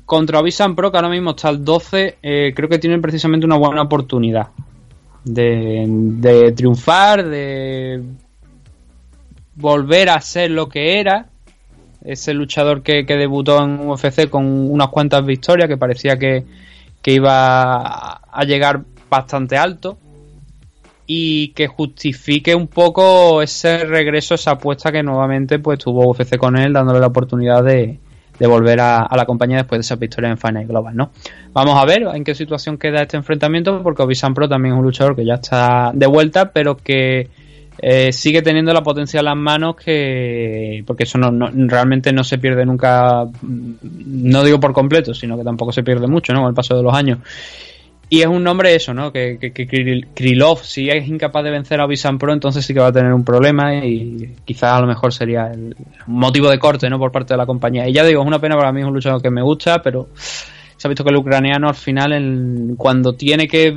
[0.05, 3.57] contra Obisan Pro, que ahora mismo está al 12, eh, creo que tienen precisamente una
[3.57, 4.49] buena oportunidad
[5.24, 8.03] de, de triunfar, de
[9.57, 11.27] volver a ser lo que era.
[12.05, 16.45] Ese luchador que, que debutó en UFC con unas cuantas victorias, que parecía que,
[17.03, 19.99] que iba a llegar bastante alto
[21.07, 26.57] y que justifique un poco ese regreso, esa apuesta que nuevamente pues tuvo UFC con
[26.57, 27.99] él, dándole la oportunidad de,
[28.39, 31.11] de volver a, la compañía después de esa victoria en Final Global, ¿no?
[31.53, 34.85] Vamos a ver en qué situación queda este enfrentamiento, porque Obisan Pro también es un
[34.85, 37.29] luchador que ya está de vuelta, pero que
[37.79, 42.39] eh, sigue teniendo la potencia en las manos que porque eso no, realmente no se
[42.39, 46.55] pierde nunca no digo por completo sino que tampoco se pierde mucho no con el
[46.55, 47.18] paso de los años
[48.09, 49.12] y es un nombre eso, ¿no?
[49.12, 52.89] Que, que, Krylov, si es incapaz de vencer a Obisan Pro, entonces sí que va
[52.89, 55.74] a tener un problema y quizás a lo mejor sería el
[56.07, 57.01] motivo de corte, ¿no?
[57.01, 57.89] Por parte de la compañía.
[57.89, 60.09] Y ya digo, es una pena para mí, es un luchador que me gusta, pero
[60.14, 63.77] se ha visto que el ucraniano al final, cuando tiene que.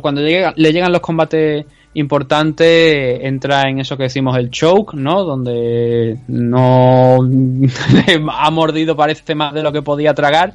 [0.00, 5.24] Cuando llega, le llegan los combates importantes, entra en eso que decimos el choke, ¿no?
[5.24, 7.18] Donde no
[8.32, 10.54] ha mordido, parece más de lo que podía tragar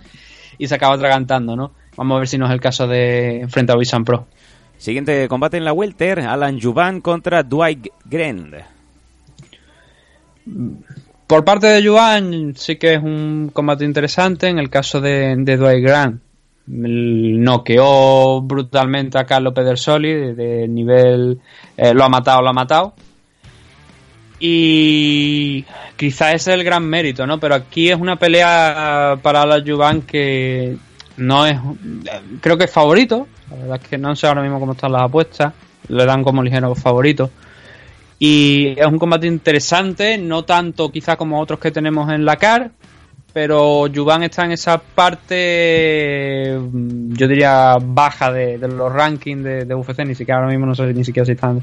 [0.57, 1.71] y se acaba atragantando, ¿no?
[1.95, 4.27] Vamos a ver si no es el caso de frente a Visan Pro.
[4.77, 8.55] Siguiente combate en la Welter, Alan Juvan contra Dwight Grant.
[11.27, 14.47] Por parte de Juvan sí que es un combate interesante.
[14.47, 16.21] En el caso de, Dwight Grant,
[16.69, 21.39] noqueó brutalmente a Carlos Pedersoli de, nivel
[21.75, 22.93] eh, lo ha matado, lo ha matado.
[24.39, 25.65] Y
[25.97, 27.39] quizás ese es el gran mérito, ¿no?
[27.39, 30.77] Pero aquí es una pelea para Alan Juvan que
[31.17, 31.59] no es.
[32.39, 33.27] Creo que es favorito.
[33.49, 35.53] La verdad es que no sé ahora mismo cómo están las apuestas.
[35.89, 37.31] Le dan como ligero favorito.
[38.19, 42.71] Y es un combate interesante, no tanto quizá como otros que tenemos en la CAR,
[43.33, 49.99] pero Yuban está en esa parte, yo diría, baja de, los rankings de, de, UFC,
[50.05, 51.61] ni siquiera ahora mismo no sé ni siquiera si están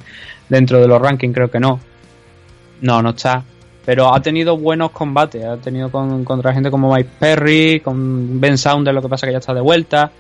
[0.49, 1.81] dentro de los rankings, creo que no.
[2.81, 3.43] No, no está.
[3.85, 8.59] Pero ha tenido buenos combates, ha tenido con, contra gente como Mike Perry, con Ben
[8.59, 10.11] Sounder, lo que pasa que ya está de vuelta,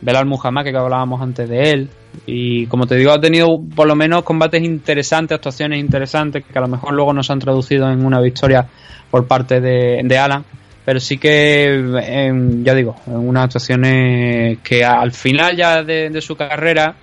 [0.00, 1.90] Belal Muhammad, que hablábamos antes de él.
[2.26, 6.62] Y como te digo, ha tenido por lo menos combates interesantes, actuaciones interesantes, que a
[6.62, 8.66] lo mejor luego no se han traducido en una victoria
[9.10, 10.44] por parte de, Alan.
[10.84, 16.36] Pero sí que, ya digo, en unas actuaciones que al final ya de, de su
[16.36, 16.94] carrera,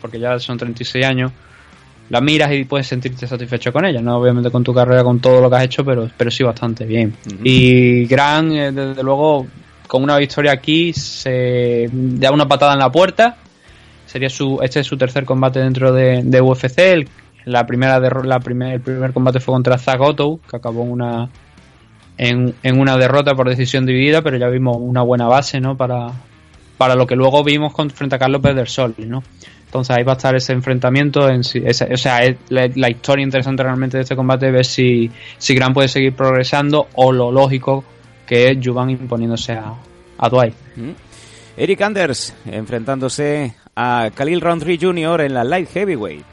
[0.00, 1.32] porque ya son 36 años,
[2.10, 5.40] la miras y puedes sentirte satisfecho con ella, no obviamente con tu carrera, con todo
[5.40, 7.14] lo que has hecho, pero, pero sí bastante bien.
[7.44, 9.46] Y Gran, eh, desde luego,
[9.86, 13.36] con una victoria aquí, se da una patada en la puerta.
[14.06, 17.06] Sería su, este es su tercer combate dentro de, UFC.
[17.44, 21.28] la primera la primer, el primer combate fue contra Zagoto, que acabó en una
[22.18, 25.76] en, en, una derrota por decisión dividida, pero ya vimos una buena base, ¿no?
[25.76, 26.12] Para,
[26.76, 29.22] para lo que luego vimos con, frente a Carlos Pedersoli, ¿no?
[29.64, 33.98] Entonces ahí va a estar ese enfrentamiento, en o sea, es la, historia interesante realmente
[33.98, 37.84] de este combate, ver si, si Gran puede seguir progresando o lo lógico
[38.26, 39.74] que es Juvan imponiéndose a,
[40.18, 40.54] a Dwight.
[40.76, 40.90] Mm.
[41.58, 45.22] Eric Anders enfrentándose a Khalil Roundtree Jr.
[45.22, 46.24] en la Light Heavyweight.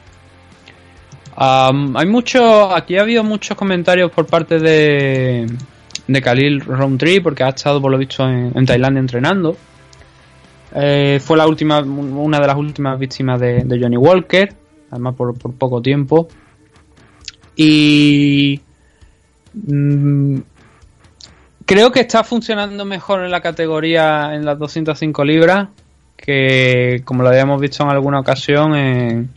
[1.36, 5.46] hay mucho, aquí ha habido muchos comentarios por parte de,
[6.06, 9.56] de Khalil Roundtree porque ha estado por lo visto en Tailandia entrenando
[10.78, 14.52] eh, fue la última, una de las últimas víctimas de, Johnny Walker,
[14.90, 16.28] además por, poco tiempo.
[17.56, 18.60] Y
[19.54, 20.38] mm,
[21.64, 25.68] creo que está funcionando mejor en la categoría en las 205 libras
[26.16, 29.30] que como lo habíamos visto en alguna ocasión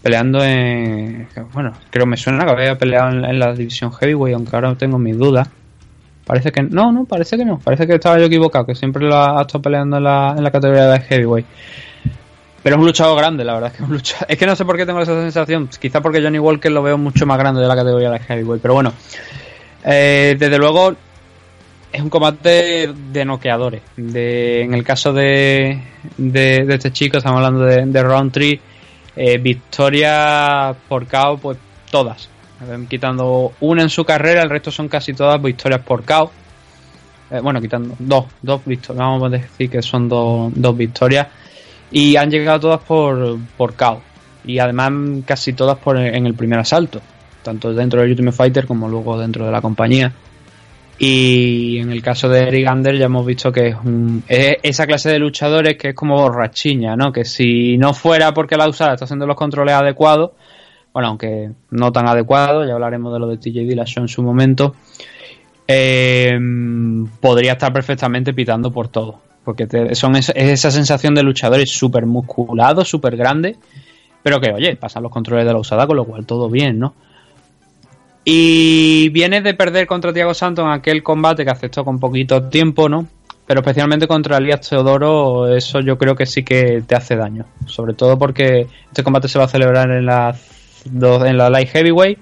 [0.00, 4.54] peleando en bueno creo me suena que había peleado en, en la división heavyweight aunque
[4.54, 5.48] ahora tengo mis dudas
[6.24, 7.58] Parece que no, no, parece que no.
[7.58, 10.50] Parece que estaba yo equivocado, que siempre lo ha, estado peleando en la, en la
[10.50, 11.46] categoría de heavyweight.
[12.62, 14.26] Pero es un luchador grande, la verdad es que es un luchador.
[14.28, 15.68] Es que no sé por qué tengo esa sensación.
[15.80, 18.62] Quizá porque Johnny Walker lo veo mucho más grande de la categoría de heavyweight.
[18.62, 18.92] Pero bueno,
[19.84, 20.94] eh, desde luego
[21.92, 23.82] es un combate de noqueadores.
[23.96, 25.82] De, en el caso de,
[26.16, 28.60] de, este chico, estamos hablando de, de Roundtree,
[29.16, 31.58] eh, victoria por KO, pues
[31.90, 32.31] todas
[32.88, 36.30] quitando una en su carrera, el resto son casi todas victorias por KO.
[37.30, 41.28] Eh, bueno, quitando dos, dos victorias, vamos a decir que son dos, dos victorias.
[41.90, 44.02] Y han llegado todas por, por KO.
[44.44, 44.92] Y además
[45.24, 47.00] casi todas por en el primer asalto.
[47.42, 50.12] Tanto dentro del Ultimate Fighter como luego dentro de la compañía.
[50.98, 53.76] Y en el caso de Eric Ander ya hemos visto que es,
[54.28, 57.12] es, esa clase de luchadores que es como borrachiña, ¿no?
[57.12, 60.30] Que si no fuera porque la usada está haciendo los controles adecuados,
[60.92, 64.74] bueno, aunque no tan adecuado, ya hablaremos de lo de TJ Dillashaw en su momento,
[65.68, 66.38] eh,
[67.20, 69.20] podría estar perfectamente pitando por todo.
[69.44, 73.56] Porque te- son esa, es esa sensación de luchadores súper musculados, súper grandes,
[74.22, 76.94] pero que, oye, pasan los controles de la usada, con lo cual todo bien, ¿no?
[78.24, 82.88] Y viene de perder contra Thiago Santos en aquel combate que aceptó con poquito tiempo,
[82.88, 83.06] ¿no?
[83.46, 87.46] Pero especialmente contra Elías Teodoro, eso yo creo que sí que te hace daño.
[87.66, 90.36] Sobre todo porque este combate se va a celebrar en la,
[90.84, 92.18] dos- en la Light Heavyweight.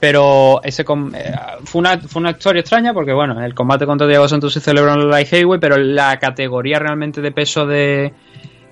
[0.00, 1.32] Pero ese eh,
[1.64, 4.92] fue, una, fue una historia extraña porque, bueno, el combate contra Diego Santos se celebró
[4.92, 8.12] en la Light Heavyweight, pero la categoría realmente de peso de,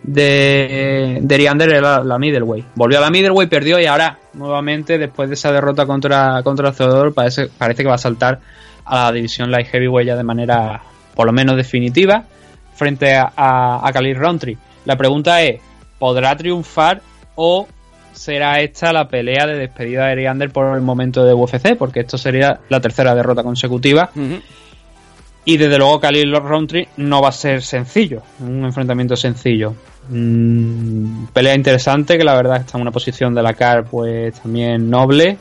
[0.05, 2.67] de, de Eriander era la, la Middleweight.
[2.77, 7.11] Volvió a la Middleweight, perdió y ahora, nuevamente, después de esa derrota contra, contra Theodore,
[7.11, 8.39] parece, parece que va a saltar
[8.85, 10.81] a la división Light Heavyweight ya de manera,
[11.15, 12.23] por lo menos, definitiva,
[12.75, 14.17] frente a, a, a Khalil.
[14.85, 15.61] La pregunta es,
[15.99, 17.01] ¿podrá triunfar
[17.35, 17.67] o
[18.17, 21.77] será esta la pelea de despedida de Eriander por el momento de UFC?
[21.77, 24.11] Porque esto sería la tercera derrota consecutiva.
[25.45, 29.75] Y desde luego Khalil Rountree no va a ser sencillo, un enfrentamiento sencillo.
[30.09, 34.91] Mm, pelea interesante que la verdad está en una posición de la CAR pues también
[34.91, 35.37] noble.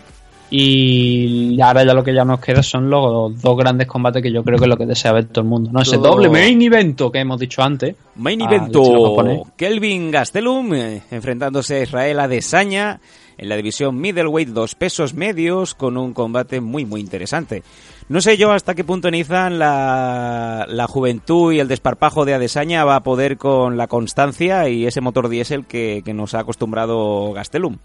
[0.52, 4.43] Y ahora ya lo que ya nos queda son los dos grandes combates que yo
[4.43, 5.70] creo que es lo que desea ver todo el mundo.
[5.74, 5.82] ¿no?
[5.82, 7.96] Ese Todo- doble main evento que hemos dicho antes.
[8.16, 9.43] Main estilo evento.
[9.58, 13.00] Kelvin Gastelum eh, enfrentándose a Israel Adesanya
[13.38, 17.64] en la división middleweight dos pesos medios con un combate muy muy interesante.
[18.08, 22.86] No sé yo hasta qué punto Nizan la, la juventud y el desparpajo de Adesanya
[22.86, 27.34] va a poder con la constancia y ese motor diésel que, que nos ha acostumbrado
[27.34, 27.78] Gastelum.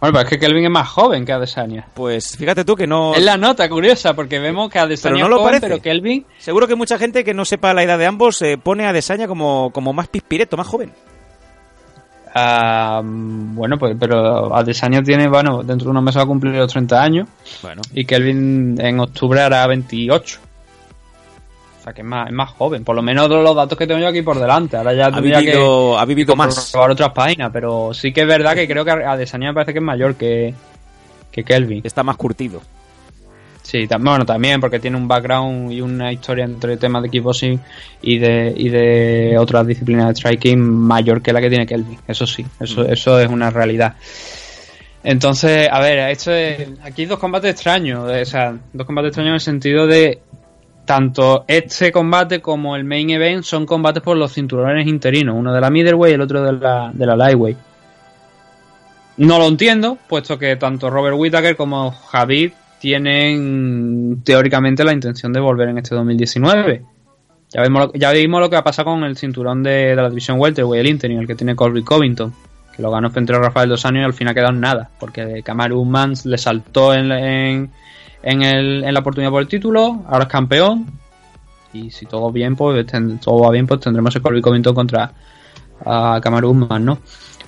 [0.00, 1.86] Bueno, pero es que Kelvin es más joven que Adesanya.
[1.92, 3.14] Pues fíjate tú que no...
[3.14, 5.66] Es la nota curiosa, porque vemos que Adesanya Pero no lo joven, parece.
[5.68, 6.24] pero Kelvin...
[6.38, 9.28] Seguro que mucha gente que no sepa la edad de ambos eh, pone a Adesanya
[9.28, 10.90] como, como más pispireto, más joven.
[12.34, 16.70] ah, bueno, pues pero Adesanya tiene, bueno, dentro de unos meses va a cumplir los
[16.72, 17.28] 30 años
[17.60, 20.40] Bueno, y Kelvin en octubre hará 28.
[21.90, 24.00] Sea que es más, es más joven, por lo menos de los datos que tengo
[24.00, 24.76] yo aquí por delante.
[24.76, 26.70] Ahora ya ha tendría que vivido, ha vivido más.
[26.70, 29.78] probar otras páginas, pero sí que es verdad que creo que Adesanya me parece que
[29.78, 30.54] es mayor que,
[31.30, 31.80] que Kelvin.
[31.84, 32.60] Está más curtido.
[33.62, 37.60] Sí, bueno, también porque tiene un background y una historia entre temas de kickboxing
[38.02, 41.98] y de, y de otras disciplinas de striking mayor que la que tiene Kelvin.
[42.08, 43.94] Eso sí, eso, eso es una realidad.
[45.04, 49.30] Entonces, a ver, esto es, aquí hay dos combates extraños, o sea, dos combates extraños
[49.30, 50.18] en el sentido de
[50.84, 55.60] tanto este combate como el main event son combates por los cinturones interinos, uno de
[55.60, 57.58] la middleweight y el otro de la, de la lightweight.
[59.18, 65.40] No lo entiendo, puesto que tanto Robert Whittaker como Javid tienen teóricamente la intención de
[65.40, 66.82] volver en este 2019.
[67.52, 70.40] Ya vimos, lo, ya vimos lo que ha pasado con el cinturón de, la división
[70.40, 72.32] welterweight, el interim, el que tiene Colby Covington,
[72.74, 75.42] que lo ganó frente a Rafael dos años y al final quedado en nada, porque
[75.44, 77.70] Kamaru Usman le saltó en, en,
[78.22, 80.86] en, el, en la oportunidad por el título, ahora es campeón,
[81.72, 82.86] y si todo bien, pues
[83.20, 85.12] todo va bien, pues tendremos el Colby Covington contra
[85.84, 86.20] a
[86.80, 86.98] ¿no?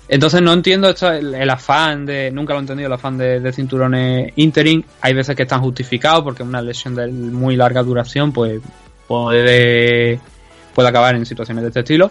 [0.09, 3.53] Entonces no entiendo esto, el, afán de, nunca lo he entendido, el afán de, de
[3.53, 4.83] cinturones interim.
[5.01, 8.61] Hay veces que están justificados porque una lesión de muy larga duración pues
[9.07, 10.21] puede,
[10.75, 12.11] puede acabar en situaciones de este estilo.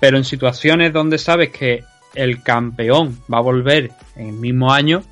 [0.00, 1.84] Pero en situaciones donde sabes que
[2.14, 5.02] el campeón va a volver en el mismo año,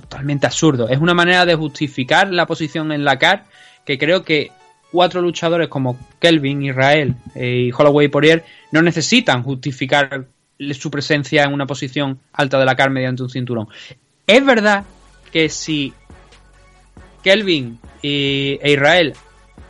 [0.00, 0.88] totalmente absurdo.
[0.88, 3.44] Es una manera de justificar la posición en la CAR
[3.84, 4.50] que creo que
[4.90, 10.26] cuatro luchadores como Kelvin, Israel eh, y Holloway Poirier no necesitan justificar
[10.72, 13.68] su presencia en una posición alta de la CAR mediante un cinturón.
[14.26, 14.84] Es verdad
[15.32, 15.92] que si
[17.22, 19.14] Kelvin y, e Israel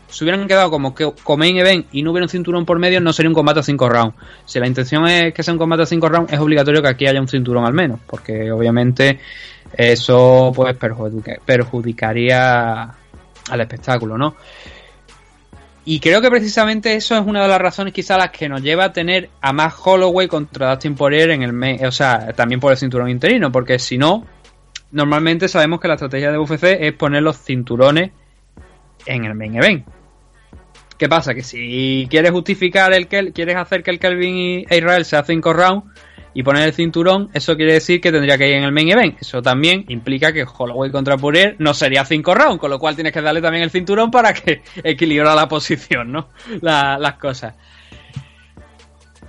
[0.08, 3.12] se hubieran quedado como como main event y no hubiera un cinturón por medio, no
[3.12, 4.14] sería un combate a 5 rounds.
[4.46, 7.06] Si la intención es que sea un combate a 5 rounds, es obligatorio que aquí
[7.06, 9.20] haya un cinturón al menos, porque obviamente
[9.72, 12.82] eso pues perjudica- perjudicaría
[13.50, 14.36] al espectáculo, ¿no?
[15.84, 18.84] Y creo que precisamente eso es una de las razones quizás las que nos lleva
[18.84, 22.72] a tener a más Holloway contra Dustin Poirier en el main, o sea, también por
[22.72, 24.26] el cinturón interino, porque si no,
[24.92, 28.10] normalmente sabemos que la estrategia de UFC es poner los cinturones
[29.06, 29.86] en el main event.
[30.98, 31.32] ¿Qué pasa?
[31.32, 35.52] Que si quieres justificar el que quieres hacer que el Kelvin y Israel sea 5
[35.54, 35.84] rounds
[36.38, 39.16] y poner el cinturón, eso quiere decir que tendría que ir en el main event.
[39.20, 43.12] Eso también implica que Holloway contra Poirier no sería 5 rounds, con lo cual tienes
[43.12, 46.28] que darle también el cinturón para que equilibra la posición, ¿no?
[46.60, 47.54] La- las cosas.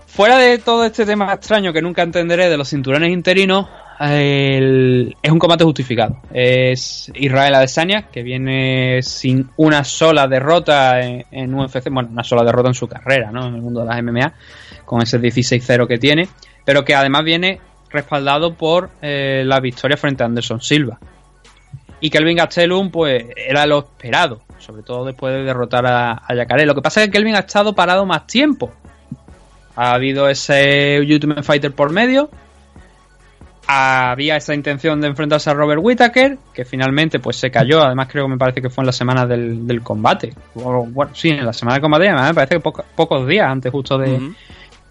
[0.05, 3.66] Fuera de todo este tema extraño que nunca entenderé de los cinturones interinos,
[4.01, 6.22] es un combate justificado.
[6.32, 12.43] Es Israel Adesanya, que viene sin una sola derrota en, en UFC, bueno, una sola
[12.43, 13.47] derrota en su carrera, ¿no?
[13.47, 14.34] En el mundo de las MMA,
[14.86, 16.28] con ese 16-0 que tiene,
[16.70, 17.59] pero que además viene
[17.89, 20.99] respaldado por eh, la victoria frente a Anderson Silva.
[21.99, 26.67] Y Kelvin Gastelum, pues, era lo esperado, sobre todo después de derrotar a, a Yacaré.
[26.67, 28.72] Lo que pasa es que Kelvin ha estado parado más tiempo.
[29.76, 32.30] Ha habido ese Ultimate Fighter por medio.
[33.65, 37.82] Había esa intención de enfrentarse a Robert Whittaker, que finalmente pues se cayó.
[37.82, 40.36] Además, creo que me parece que fue en la semana del, del combate.
[40.53, 43.47] O, bueno, sí, en la semana del combate, además me parece que poco- pocos días
[43.47, 44.20] antes justo de,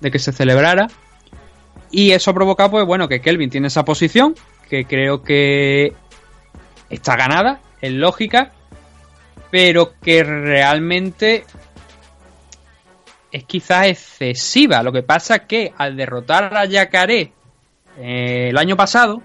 [0.00, 0.88] de que se celebrara.
[1.90, 4.34] Y eso ha provocado, pues bueno, que Kelvin tiene esa posición,
[4.68, 5.94] que creo que
[6.90, 8.52] está ganada, es lógica,
[9.50, 11.44] pero que realmente
[13.32, 14.82] es quizás excesiva.
[14.82, 17.32] Lo que pasa es que al derrotar a Yacaré
[17.98, 19.22] eh, el año pasado,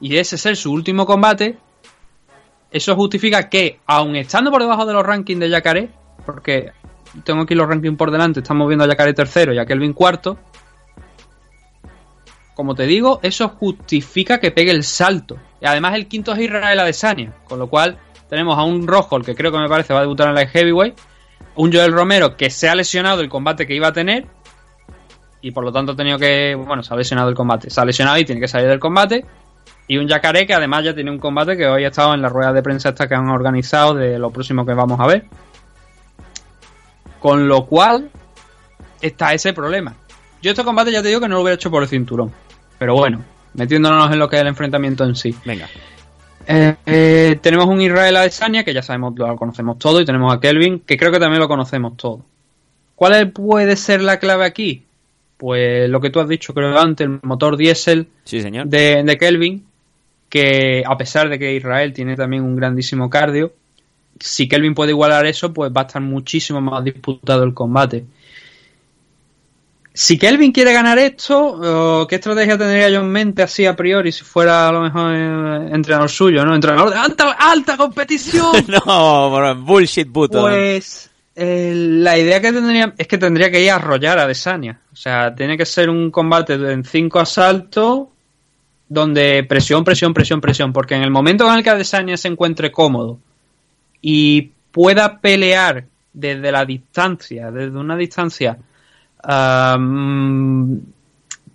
[0.00, 1.56] y ese ser su último combate,
[2.70, 5.88] eso justifica que, aun estando por debajo de los rankings de Yacaré,
[6.24, 6.72] porque
[7.24, 10.38] tengo aquí los rankings por delante, estamos viendo a Yacaré tercero y a Kelvin cuarto,
[12.56, 15.36] como te digo, eso justifica que pegue el salto.
[15.60, 17.98] Y además el quinto es Israel Adesanya, con lo cual
[18.30, 20.46] tenemos a un Rojo, el que creo que me parece va a debutar en la
[20.46, 20.94] Heavyweight,
[21.56, 24.24] un Joel Romero que se ha lesionado el combate que iba a tener
[25.42, 27.84] y por lo tanto ha tenido que, bueno, se ha lesionado el combate, se ha
[27.84, 29.26] lesionado y tiene que salir del combate
[29.86, 32.30] y un Yacaré que además ya tiene un combate que hoy ha estado en la
[32.30, 35.26] rueda de prensa esta que han organizado de lo próximo que vamos a ver.
[37.20, 38.10] Con lo cual
[39.02, 39.94] está ese problema.
[40.40, 42.32] Yo este combate ya te digo que no lo hubiera hecho por el cinturón.
[42.78, 43.22] Pero bueno,
[43.54, 45.34] metiéndonos en lo que es el enfrentamiento en sí.
[45.44, 45.68] Venga.
[46.46, 50.40] Eh, eh, tenemos un Israel Adesanya, que ya sabemos, lo conocemos todo, y tenemos a
[50.40, 52.24] Kelvin, que creo que también lo conocemos todo.
[52.94, 54.84] ¿Cuál puede ser la clave aquí?
[55.36, 58.66] Pues lo que tú has dicho, creo antes, el motor diésel Sí, señor.
[58.68, 59.66] de, de Kelvin,
[60.28, 63.52] que a pesar de que Israel tiene también un grandísimo cardio,
[64.18, 68.04] si Kelvin puede igualar eso, pues va a estar muchísimo más disputado el combate.
[69.98, 74.24] Si Kelvin quiere ganar esto, ¿qué estrategia tendría yo en mente así a priori si
[74.24, 76.54] fuera a lo mejor eh, entrenador suyo, ¿no?
[76.54, 78.52] Entrenador de alta, alta competición.
[78.68, 80.42] no, bro, bullshit puto.
[80.42, 84.78] Pues eh, la idea que tendría es que tendría que ir a arrollar a Desania.
[84.92, 88.08] O sea, tiene que ser un combate en cinco asaltos
[88.90, 90.74] donde presión, presión, presión, presión.
[90.74, 93.18] Porque en el momento en el que Adesanya se encuentre cómodo
[94.02, 98.58] y pueda pelear desde la distancia, desde una distancia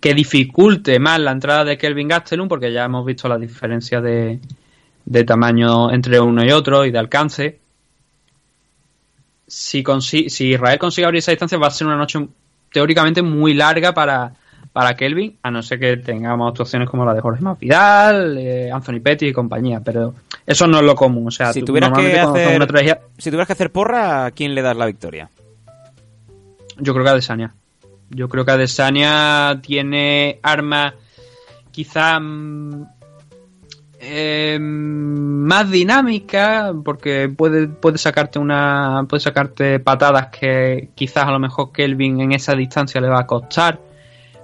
[0.00, 4.40] que dificulte más la entrada de Kelvin Gastelum, porque ya hemos visto la diferencia de,
[5.04, 7.58] de tamaño entre uno y otro y de alcance.
[9.46, 12.26] Si, consi- si Israel consigue abrir esa distancia, va a ser una noche
[12.72, 14.32] teóricamente muy larga para,
[14.72, 19.00] para Kelvin, a no ser que tengamos actuaciones como la de Jorge Masvidal, eh, Anthony
[19.02, 20.14] Pettis y compañía, pero
[20.46, 21.28] eso no es lo común.
[21.28, 22.66] O sea, si tú tuvieras que hacer, una
[23.18, 25.28] si tuvieras que hacer porra, ¿a quién le das la victoria?
[26.78, 27.54] Yo creo que Adesanya.
[28.10, 30.94] Yo creo que Adesanya tiene armas
[31.70, 32.84] quizá mm,
[34.00, 41.38] eh, más dinámicas porque puede, puede sacarte una puede sacarte patadas que quizás a lo
[41.38, 43.80] mejor Kelvin en esa distancia le va a costar.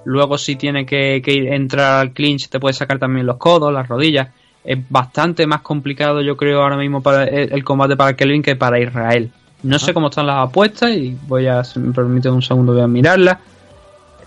[0.04, 3.88] Luego si tiene que, que entrar al clinch te puede sacar también los codos, las
[3.88, 4.28] rodillas.
[4.64, 8.56] Es bastante más complicado yo creo ahora mismo para el, el combate para Kelvin que
[8.56, 9.30] para Israel.
[9.62, 12.82] No sé cómo están las apuestas y voy a, si me permite un segundo, voy
[12.82, 13.38] a mirarlas.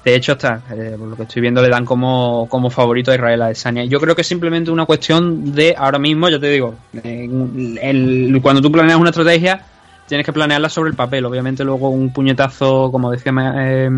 [0.03, 3.15] De hecho, está, eh, por lo que estoy viendo, le dan como, como favorito a
[3.15, 3.83] Israel Adesanya.
[3.85, 6.73] Yo creo que es simplemente una cuestión de ahora mismo, ya te digo,
[7.03, 9.61] en- el- cuando tú planeas una estrategia,
[10.07, 11.23] tienes que planearla sobre el papel.
[11.25, 13.89] Obviamente, luego un puñetazo, como decía eh,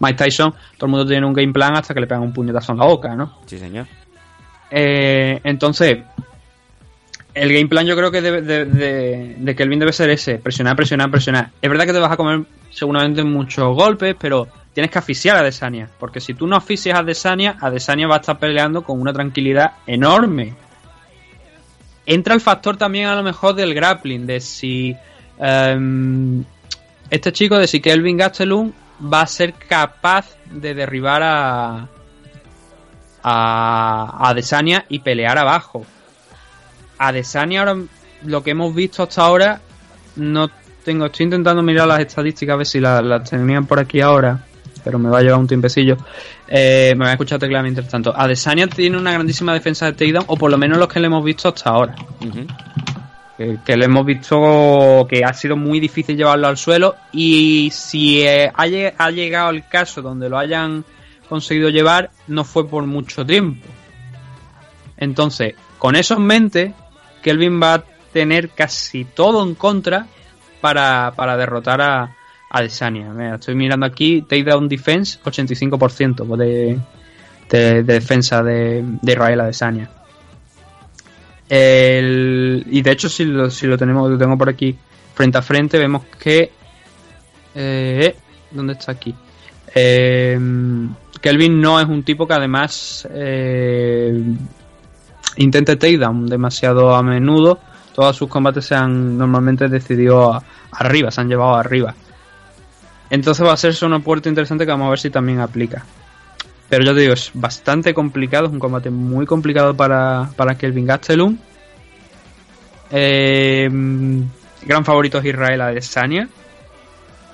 [0.00, 2.72] Mike Tyson, todo el mundo tiene un game plan hasta que le pegan un puñetazo
[2.72, 3.38] en la boca, ¿no?
[3.46, 3.86] Sí, señor.
[4.70, 5.98] Eh, entonces,
[7.34, 10.76] el game plan yo creo que debe, de, de, de Kelvin debe ser ese, presionar,
[10.76, 11.50] presionar, presionar.
[11.60, 15.42] Es verdad que te vas a comer seguramente muchos golpes, pero tienes que asfixiar a
[15.42, 19.00] Desania, porque si tú no asfixias a Desania, a Desania va a estar peleando con
[19.00, 20.54] una tranquilidad enorme.
[22.04, 24.96] Entra el factor también a lo mejor del grappling, de si
[25.38, 26.44] em,
[27.10, 28.72] este chico, de si Kelvin Gastelum
[29.12, 31.88] va a ser capaz de derribar a,
[33.22, 35.86] a, a Desania y pelear abajo.
[37.04, 37.76] A Desania ahora
[38.24, 39.60] lo que hemos visto hasta ahora
[40.14, 40.48] no
[40.84, 44.44] tengo, estoy intentando mirar las estadísticas a ver si las, las tenían por aquí ahora,
[44.84, 45.96] pero me va a llevar un tiempecillo.
[46.46, 48.12] Eh, me voy a escuchar teclado mientras tanto.
[48.16, 51.24] Adesanya tiene una grandísima defensa de takedown, o por lo menos los que le hemos
[51.24, 51.96] visto hasta ahora.
[52.20, 52.46] Ujú.
[53.36, 58.22] Que, que le hemos visto que ha sido muy difícil llevarlo al suelo y si
[58.22, 58.62] eh, ha,
[58.98, 60.84] ha llegado el caso donde lo hayan
[61.28, 63.66] conseguido llevar, no fue por mucho tiempo.
[64.96, 66.74] Entonces, con eso en mente,
[67.22, 70.06] Kelvin va a tener casi todo en contra
[70.60, 72.14] para, para derrotar a, a
[72.50, 73.10] Adesanya.
[73.12, 76.78] Mira, estoy mirando aquí, takedown defense, 85% de,
[77.48, 79.90] de, de defensa de, de Israel Adesanya.
[81.48, 84.76] El, y de hecho, si lo, si lo tenemos, lo tengo por aquí
[85.14, 86.50] frente a frente, vemos que.
[87.54, 88.16] Eh,
[88.50, 89.14] ¿Dónde está aquí?
[89.74, 90.38] Eh,
[91.20, 94.12] Kelvin no es un tipo que además eh,
[95.36, 97.58] intente takedown demasiado a menudo.
[97.94, 101.94] Todos sus combates se han normalmente decidido arriba, se han llevado arriba.
[103.10, 105.84] Entonces va a ser una puerta interesante que vamos a ver si también aplica.
[106.68, 110.86] Pero yo te digo, es bastante complicado, es un combate muy complicado para, para Kelvin
[110.86, 111.36] Gastelum.
[112.90, 113.68] Eh,
[114.62, 116.28] gran favorito es Israel Adesanya.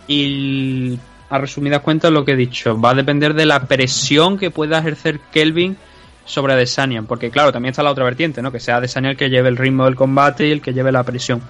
[0.09, 0.99] Y
[1.31, 4.79] a resumidas cuentas lo que he dicho, va a depender de la presión que pueda
[4.79, 5.77] ejercer Kelvin
[6.29, 7.03] sobre Adesanya.
[7.03, 8.53] Porque claro, también está la otra vertiente, ¿no?
[8.53, 11.03] Que sea Adesanya el que lleve el ritmo del combate y el que lleve la
[11.03, 11.43] presión.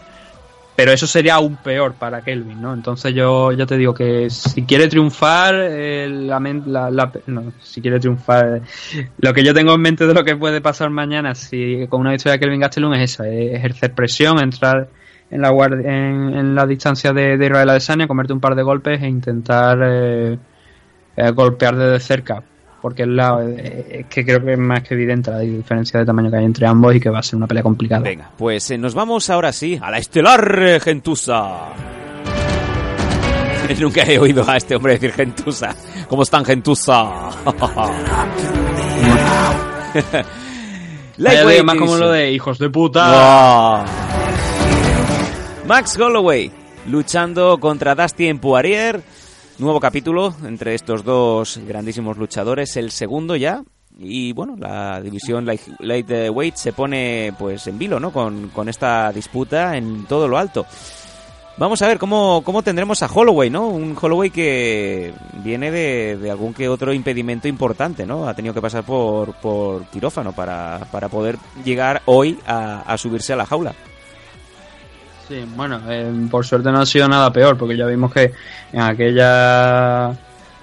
[0.77, 2.73] Pero eso sería aún peor para Kelvin, ¿no?
[2.73, 7.81] Entonces yo ya te digo que si quiere triunfar, eh, la, la- la- no, si
[7.83, 8.63] quiere triunfar,
[9.19, 12.13] lo que yo tengo en mente de lo que puede pasar mañana si con una
[12.13, 14.87] victoria de Kelvin Gastelum es esa, es ejercer presión, entrar
[15.33, 18.63] en la guardia, en, en la distancia de, de Israel Adesanya, comerte un par de
[18.63, 20.39] golpes e intentar eh,
[21.17, 22.41] eh, golpear desde cerca.
[22.81, 26.07] Porque es, la, eh, es que creo que es más que evidente la diferencia de
[26.07, 28.03] tamaño que hay entre ambos y que va a ser una pelea complicada.
[28.03, 31.73] Venga, pues eh, nos vamos ahora sí a la estelar eh, Gentusa.
[33.81, 35.75] Nunca he oído a este hombre decir Gentusa.
[36.09, 37.31] ¿Cómo están, Gentusa?
[41.19, 43.85] Día más como lo de hijos de puta.
[45.67, 46.51] Max Holloway
[46.87, 49.03] luchando contra Dustin Poirier.
[49.59, 53.63] Nuevo capítulo entre estos dos grandísimos luchadores, el segundo ya.
[53.99, 58.13] Y bueno, la división light- lightweight se pone pues en vilo, ¿no?
[58.13, 60.65] Con, con esta disputa en todo lo alto.
[61.57, 63.67] Vamos a ver cómo, cómo tendremos a Holloway, ¿no?
[63.67, 68.29] Un Holloway que viene de, de algún que otro impedimento importante, ¿no?
[68.29, 73.33] Ha tenido que pasar por, por quirófano para, para poder llegar hoy a, a subirse
[73.33, 73.75] a la jaula.
[75.29, 78.33] Sí, bueno, eh, por suerte no ha sido nada peor, porque ya vimos que
[78.73, 80.11] en aquella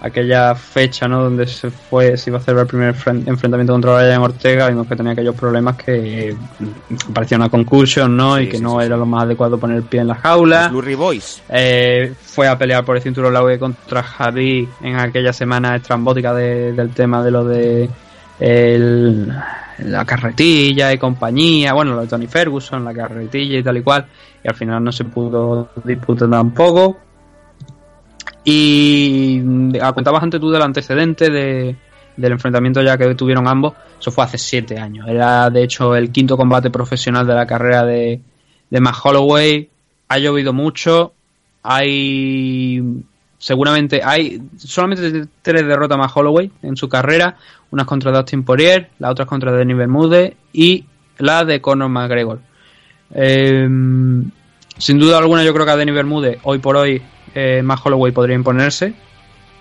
[0.02, 1.24] aquella fecha, ¿no?
[1.24, 4.88] Donde se fue, se iba a hacer el primer fren- enfrentamiento contra Brian Ortega, vimos
[4.88, 6.36] que tenía aquellos problemas que eh,
[7.14, 8.40] parecía una concussion, ¿no?
[8.40, 10.68] y que sí, no sí, era lo más adecuado poner el pie en la jaula.
[10.68, 11.42] Blurry Boys.
[11.50, 16.74] Eh, fue a pelear por el cinturón Laugue contra Javi en aquella semana estrambótica de-
[16.74, 17.90] del tema de lo de
[18.40, 19.32] el-
[19.80, 24.06] la carretilla y compañía, bueno, lo de Tony Ferguson, la carretilla y tal y cual,
[24.44, 26.98] y al final no se pudo disputar tampoco.
[28.44, 31.76] Y mm, contabas antes tú del antecedente de,
[32.16, 35.08] del enfrentamiento ya que tuvieron ambos, eso fue hace siete años.
[35.08, 38.22] Era de hecho el quinto combate profesional de la carrera de,
[38.70, 39.70] de Holloway.
[40.08, 41.14] Ha llovido mucho,
[41.64, 42.82] hay
[43.46, 47.38] seguramente hay solamente tres derrotas más Holloway en su carrera,
[47.70, 50.86] unas contra Dustin Poirier, la otra contra Denis Bermúdez y
[51.20, 52.40] la de Conor McGregor.
[53.14, 53.70] Eh,
[54.80, 57.04] sin duda alguna yo creo que a Denis Bermúdez hoy por hoy
[57.36, 58.96] eh, más Holloway podría imponerse.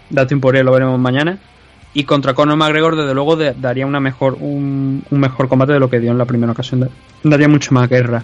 [0.08, 1.36] Dustin Poirier lo veremos mañana.
[1.92, 5.90] Y contra Conor McGregor desde luego daría una mejor un, un mejor combate de lo
[5.90, 6.80] que dio en la primera ocasión.
[6.80, 6.88] Da-
[7.22, 8.22] Daría mucho más guerra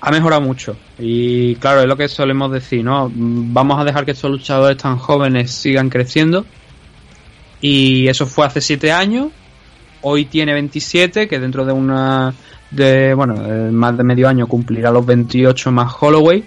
[0.00, 0.76] ha mejorado mucho.
[0.98, 3.10] Y claro, es lo que solemos decir, ¿no?
[3.14, 6.44] Vamos a dejar que estos luchadores tan jóvenes sigan creciendo.
[7.60, 9.28] Y eso fue hace 7 años.
[10.02, 12.34] Hoy tiene 27, que dentro de una.
[12.70, 16.44] de bueno, eh, más de medio año cumplirá los 28 más Holloway.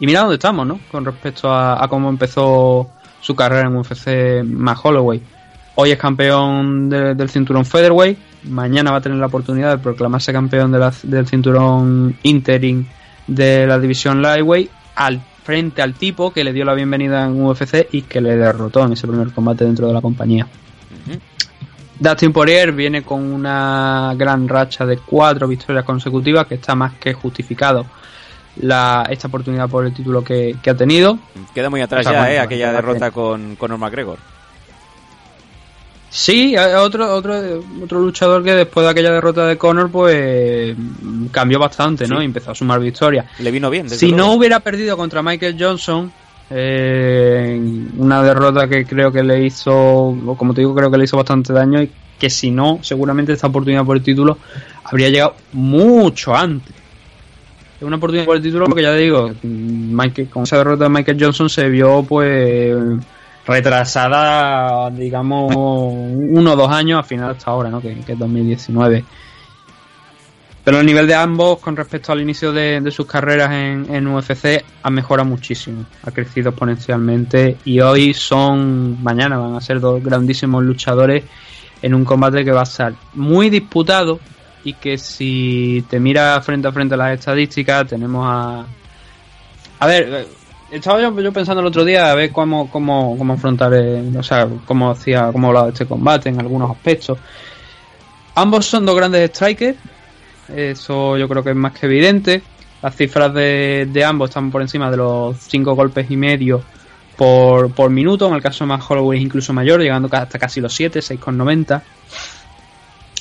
[0.00, 0.80] Y mira dónde estamos, ¿no?
[0.90, 2.88] Con respecto a, cómo empezó
[3.20, 5.20] su carrera en UFC más Holloway.
[5.76, 8.18] Hoy es campeón de- del cinturón Featherweight.
[8.44, 12.86] Mañana va a tener la oportunidad de proclamarse campeón de la- del cinturón interim
[13.26, 17.88] de la división Lightweight al frente al tipo que le dio la bienvenida en UFC
[17.92, 20.46] y que le derrotó en ese primer combate dentro de la compañía.
[21.98, 27.12] Dustin Poirier viene con una gran racha de cuatro victorias consecutivas que está más que
[27.12, 27.86] justificado
[28.60, 31.18] la, esta oportunidad por el título que, que ha tenido.
[31.54, 32.38] Queda muy atrás ya, ¿eh?
[32.40, 34.18] Aquella derrota con Conor McGregor.
[36.10, 40.74] Sí, otro, otro, otro luchador que después de aquella derrota de Conor, pues
[41.30, 42.16] cambió bastante, ¿no?
[42.16, 42.22] Sí.
[42.22, 43.26] Y empezó a sumar victorias.
[43.40, 44.32] Le vino bien, desde Si no luego.
[44.34, 46.10] hubiera perdido contra Michael Johnson,
[46.50, 47.60] eh,
[47.98, 51.16] una derrota que creo que le hizo, o como te digo, creo que le hizo
[51.18, 54.38] bastante daño y que si no, seguramente esta oportunidad por el título
[54.84, 56.74] habría llegado mucho antes.
[57.76, 60.90] Es una oportunidad por el título porque ya te digo, Michael, con esa derrota de
[60.90, 62.74] Michael Johnson se vio pues
[63.48, 67.80] retrasada, digamos, uno o dos años al final hasta ahora, ¿no?
[67.80, 69.04] Que, que es 2019.
[70.62, 74.62] Pero el nivel de ambos con respecto al inicio de, sus carreras en, en UFC
[74.82, 80.62] ha mejorado muchísimo, ha crecido exponencialmente y hoy son, mañana van a ser dos grandísimos
[80.62, 81.24] luchadores
[81.80, 84.20] en un combate que va a ser muy disputado,
[84.64, 88.66] y que si te miras frente a frente a las estadísticas, tenemos a...
[89.80, 90.26] A ver,
[90.70, 94.48] estaba yo, pensando el otro día a ver cómo, cómo, cómo afrontar, eh, o sea,
[94.64, 97.18] cómo hacía, cómo hablaba este combate en algunos aspectos.
[98.34, 99.78] Ambos son dos grandes strikers,
[100.54, 102.42] eso yo creo que es más que evidente.
[102.80, 106.62] Las cifras de, de ambos están por encima de los 5 golpes y medio
[107.16, 108.28] por, por minuto.
[108.28, 111.82] En el caso de más Holloway es incluso mayor, llegando hasta casi los 7, 6,90.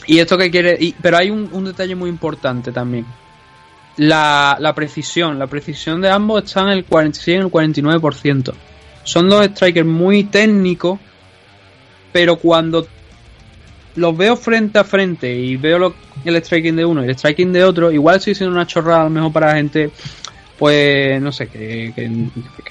[0.05, 0.93] Y esto que quiere.
[1.01, 3.05] pero hay un detalle muy importante también.
[3.97, 5.39] La, la precisión.
[5.39, 8.53] La precisión de ambos está en el 46 y el 49%.
[9.03, 10.99] Son dos strikers muy técnicos.
[12.11, 12.87] Pero cuando
[13.95, 15.93] los veo frente a frente y veo
[16.23, 19.03] el striking de uno y el striking de otro, igual estoy diciendo una chorrada a
[19.05, 19.91] lo mejor para gente,
[20.57, 22.05] pues no sé, que, que,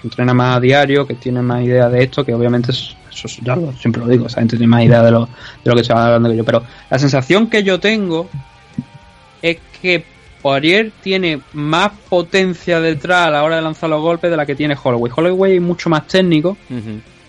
[0.02, 3.38] entrena más a diario, que tiene más idea de esto, que obviamente es- eso es-
[3.38, 5.26] ya lo, siempre lo digo, esa gente tiene más idea de lo,
[5.64, 8.28] de lo que se va hablando que yo, pero la sensación que yo tengo
[9.42, 10.04] es que
[10.46, 14.54] Poirier tiene más potencia detrás a la hora de lanzar los golpes de la que
[14.54, 15.10] tiene Holloway.
[15.14, 16.56] Holloway es mucho más técnico.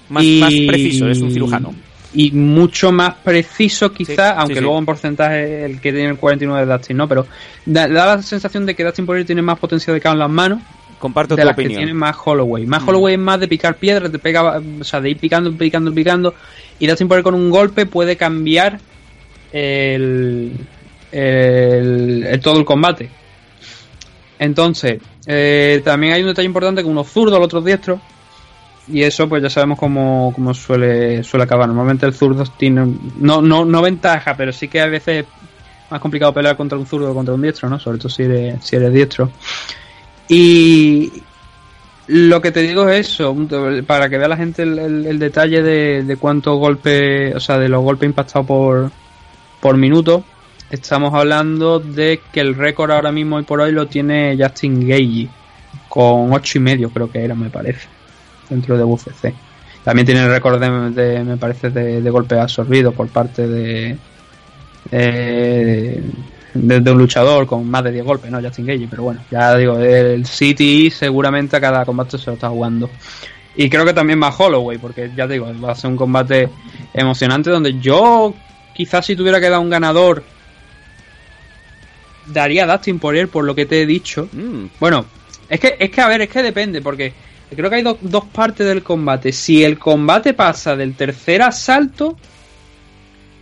[0.09, 1.73] Más, y- más preciso, es un cirujano.
[2.13, 4.61] y mucho más preciso quizás, Sí, aunque sí.
[4.61, 7.07] luego en porcentaje el que tiene el 49 de Dustin, ¿no?
[7.07, 7.25] Pero
[7.65, 10.29] da, da la sensación de que Dustin Poirier tiene más potencia de KO en las
[10.29, 10.59] manos
[10.99, 11.79] Comparto de tu las que opinión.
[11.79, 12.65] tiene más Holloway.
[12.65, 12.87] Más Mm.
[12.89, 16.33] Holloway es más de picar piedras, de pega, o sea, de ir picando, picando, picando.
[16.79, 18.79] Y Dustin Poirier con un golpe puede cambiar
[19.51, 20.51] el,
[21.11, 23.09] todo el combate.
[24.39, 27.99] Entonces, eh, también hay un detalle importante que uno zurdo, el otro es diestro.
[28.89, 31.67] Y eso pues ya sabemos cómo, cómo suele, suele acabar.
[31.67, 32.85] Normalmente el zurdo tiene
[33.19, 35.31] no, no, no ventaja, pero sí que a veces es
[35.91, 37.79] más complicado pelear contra un zurdo que contra un diestro, ¿no?
[37.79, 39.29] Sobre todo si eres, si eres diestro.
[40.29, 41.11] Y
[42.07, 43.35] lo que te digo es eso,
[43.85, 47.57] para que vea la gente el, el- el detalle de, de cuántos golpes, o sea,
[47.57, 48.91] de los golpes impactados por,
[49.59, 50.23] por minuto.
[50.69, 55.29] Estamos hablando de que el récord ahora mismo hoy por hoy lo tiene Justin Gagey
[55.87, 57.87] con ocho y medio creo que era, me parece,
[58.49, 59.33] dentro de UFC.
[59.83, 63.97] También tiene el récord de, me parece, de, de golpes absorbidos por parte de,
[64.91, 66.01] eh,
[66.53, 68.41] de, un luchador con más de 10 golpes, ¿no?
[68.41, 72.49] Justin Gagey, pero bueno, ya digo, el City seguramente a cada combate se lo está
[72.49, 72.89] jugando.
[73.55, 76.49] Y creo que también más Holloway, porque ya digo, va a ser un combate
[76.93, 78.33] emocionante donde yo
[78.73, 80.23] quizás si tuviera que dar un ganador
[82.27, 84.27] daría a Dustin Poirier por lo que te he dicho.
[84.31, 85.05] Mm, Bueno,
[85.49, 87.13] es que, es que a ver, es que depende, porque
[87.55, 89.31] creo que hay do- dos partes del combate.
[89.31, 92.17] Si el combate pasa del tercer asalto,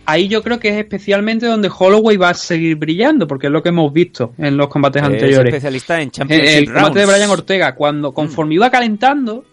[0.04, 3.62] ahí yo creo que es especialmente donde Holloway va a seguir brillando, porque es lo
[3.62, 5.52] que hemos visto en los combates es anteriores.
[5.52, 7.06] especialista en Championship el combate de.
[7.06, 9.44] Brian Ortega, cuando conforme iba calentando,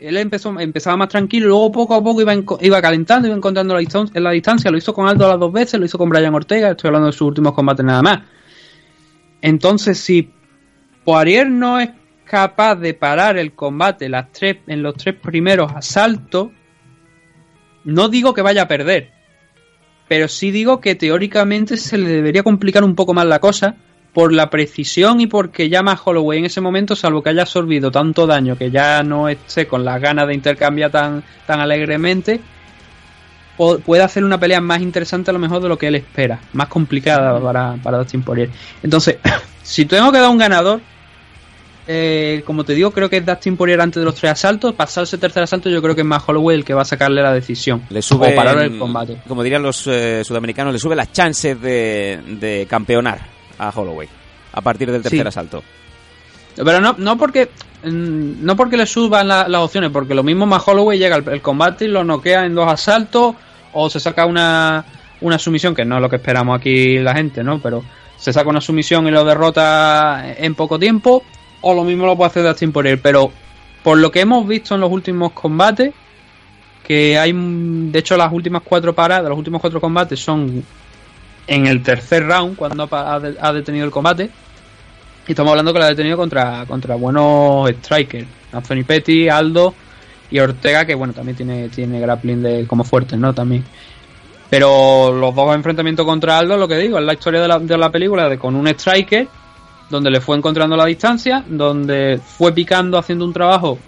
[0.00, 3.80] él empezó, empezaba más tranquilo, luego poco a poco iba, iba calentando, iba encontrando la,
[3.80, 6.34] distan- en la distancia, lo hizo con Aldo las dos veces, lo hizo con Brian
[6.34, 8.20] Ortega, estoy hablando de sus últimos combates nada más.
[9.40, 10.30] Entonces, si
[11.04, 11.90] Poirier no es
[12.24, 16.50] capaz de parar el combate las tres, en los tres primeros asaltos,
[17.84, 19.10] no digo que vaya a perder,
[20.08, 23.76] pero sí digo que teóricamente se le debería complicar un poco más la cosa
[24.12, 27.90] por la precisión y porque ya más Holloway en ese momento, salvo que haya absorbido
[27.90, 32.40] tanto daño que ya no esté con las ganas de intercambiar tan, tan alegremente,
[33.84, 36.68] puede hacer una pelea más interesante a lo mejor de lo que él espera, más
[36.68, 38.50] complicada para, para Dustin Poirier.
[38.82, 39.18] Entonces,
[39.62, 40.80] si tengo que dar un ganador,
[41.86, 44.74] eh, como te digo, creo que es Dustin Poirier antes de los tres asaltos.
[44.74, 47.22] Pasado ese tercer asalto, yo creo que es más Holloway el que va a sacarle
[47.22, 47.82] la decisión.
[47.90, 49.18] Le sube, o parar el combate.
[49.26, 54.08] Como dirían los eh, sudamericanos, le sube las chances de, de campeonar a Holloway
[54.52, 55.28] a partir del tercer Sí.
[55.28, 55.62] asalto.
[56.56, 57.50] Pero no, no porque
[57.84, 61.28] mm, no porque le suban la- las opciones, porque lo mismo más Holloway llega al
[61.28, 63.34] el combate y lo noquea en dos asaltos
[63.72, 64.84] o se saca una,
[65.20, 67.60] una sumisión, que no es lo que esperamos aquí la gente, ¿no?
[67.60, 67.84] Pero
[68.16, 71.22] se saca una sumisión y lo derrota en poco tiempo,
[71.60, 73.30] o lo mismo lo puede hacer Dustin Poirier, pero
[73.84, 75.92] por lo que hemos visto en los últimos combates,
[76.84, 80.64] que hay, de hecho las últimas cuatro paradas, los últimos cuatro combates son
[81.48, 84.30] en el tercer round, cuando ha, detenido el combate,
[85.26, 88.28] y estamos hablando que lo ha detenido contra, contra buenos strikers.
[88.52, 89.74] Anthony Petty, Aldo
[90.30, 93.34] y Ortega, que bueno, también tiene, tiene grappling de, como fuertes, ¿no?
[93.34, 93.64] También.
[94.48, 97.76] Pero los dos enfrentamientos contra Aldo, lo que digo, es la historia de la, de
[97.76, 99.26] la película de con un striker,
[99.90, 103.78] donde le fue encontrando la distancia, donde fue picando, haciendo un trabajo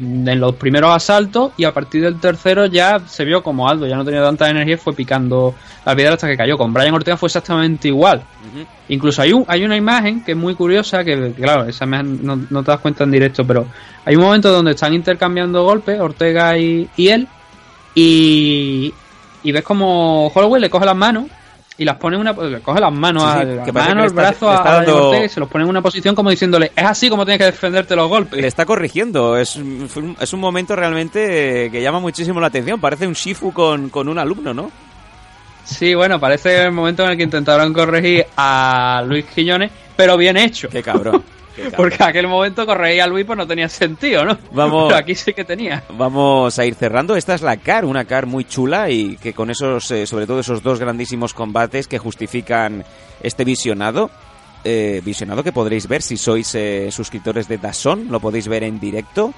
[0.00, 3.96] en los primeros asaltos y a partir del tercero ya se vio como Aldo ya
[3.96, 5.54] no tenía tanta energía y fue picando
[5.84, 6.58] la piedra hasta que cayó.
[6.58, 8.22] Con Brian Ortega fue exactamente igual.
[8.88, 12.20] Incluso hay, un, hay una imagen que es muy curiosa, que, que claro, esa imagen
[12.22, 13.66] no, no te das cuenta en directo, pero
[14.04, 17.28] hay un momento donde están intercambiando golpes, Ortega y, y él,
[17.94, 18.92] y,
[19.42, 21.26] y ves como Holloway le coge las manos
[21.78, 24.50] y las pone en una coge las manos, Sí, sí, al- que manos, el brazo
[24.50, 27.08] a, a dando- Ortega y se los pone en una posición como diciéndole, es así
[27.08, 28.40] como tienes que defenderte los golpes.
[28.40, 29.36] Le está corrigiendo.
[29.38, 32.80] Es, un- es un momento realmente que llama muchísimo la atención.
[32.80, 34.70] Parece un Shifu con, con un alumno, ¿no?
[35.64, 40.36] Sí, bueno, parece el momento en el que intentaron corregir a Luis Quiñones, pero bien
[40.36, 40.68] hecho.
[40.68, 41.22] Qué cabrón.
[41.76, 44.38] Porque aquel momento corregir a Luis pues no tenía sentido, ¿no?
[44.52, 44.88] Vamos.
[44.88, 45.82] Pero aquí sí que tenía.
[45.96, 47.16] Vamos a ir cerrando.
[47.16, 50.40] Esta es la CAR, una CAR muy chula y que con esos, eh, sobre todo
[50.40, 52.84] esos dos grandísimos combates que justifican
[53.22, 54.10] este visionado.
[54.64, 58.80] eh, visionado que podréis ver si sois eh, suscriptores de Dazón, lo podéis ver en
[58.80, 59.32] directo.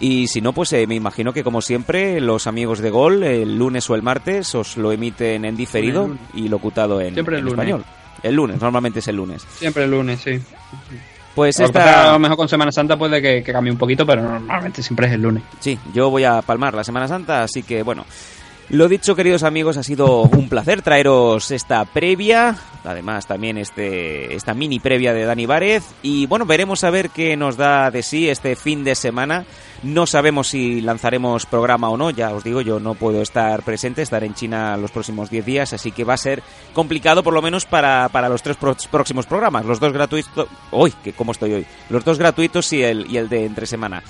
[0.00, 3.56] Y si no, pues eh, me imagino que como siempre los amigos de Gol el
[3.58, 7.44] lunes o el martes os lo emiten en diferido y locutado en, Siempre el en
[7.46, 7.58] lunes.
[7.58, 7.84] español.
[8.22, 9.46] El lunes, normalmente es el lunes.
[9.58, 10.38] Siempre el lunes, sí.
[11.36, 12.08] Pues pasa esta...
[12.08, 15.06] a lo mejor con Semana Santa puede que, que cambie un poquito, pero normalmente siempre
[15.06, 15.42] es el lunes.
[15.60, 18.06] Sí, yo voy a palmar la Semana Santa, así que bueno.
[18.68, 24.54] Lo dicho, queridos amigos, ha sido un placer traeros esta previa, además también este esta
[24.54, 28.28] mini previa de Dani Várez y bueno, veremos a ver qué nos da de sí
[28.28, 29.44] este fin de semana.
[29.84, 34.02] No sabemos si lanzaremos programa o no, ya os digo, yo no puedo estar presente,
[34.02, 36.42] estar en China los próximos 10 días, así que va a ser
[36.72, 38.56] complicado por lo menos para, para los tres
[38.90, 43.08] próximos programas, los dos gratuitos, uy, que cómo estoy hoy, los dos gratuitos y el,
[43.08, 44.02] y el de entre semana.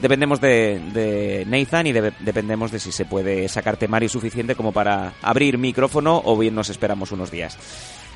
[0.00, 4.72] Dependemos de, de Nathan y de- dependemos de si se puede sacar temario suficiente como
[4.72, 7.56] para abrir micrófono o bien nos esperamos unos días.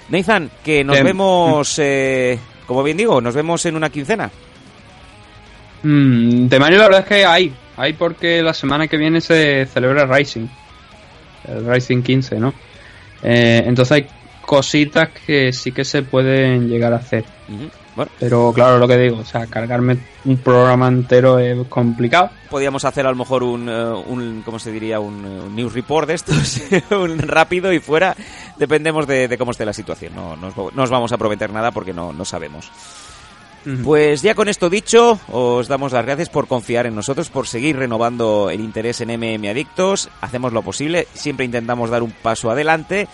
[0.08, 4.30] Nathan, que nos Em, vemos, eh, como bien digo, nos vemos en una quincena.
[5.82, 7.54] Mm, temario la verdad es que hay.
[7.76, 10.46] Hay porque la semana que viene se celebra el Rising.
[11.46, 12.52] El Rising 15, ¿no?
[13.22, 14.06] Eh, entonces hay
[14.44, 17.24] cositas que sí que se pueden llegar a hacer.
[17.98, 22.30] Bueno, Pero claro, lo que digo, o sea, cargarme un programa entero es complicado.
[22.48, 25.00] podríamos hacer a lo mejor un, eh, un ¿cómo se diría?
[25.00, 26.60] Un, eh, un news report de estos,
[26.92, 28.14] un rápido y fuera.
[28.56, 30.14] Dependemos de, de cómo esté la situación.
[30.14, 32.70] No, no os- no os vamos a prometer nada porque no, no sabemos.
[33.84, 37.76] Pues ya con esto dicho, os damos las gracias por confiar en nosotros, por seguir
[37.76, 40.08] renovando el interés en MM Adictos.
[40.22, 43.08] Hacemos lo posible, siempre intentamos dar un paso adelante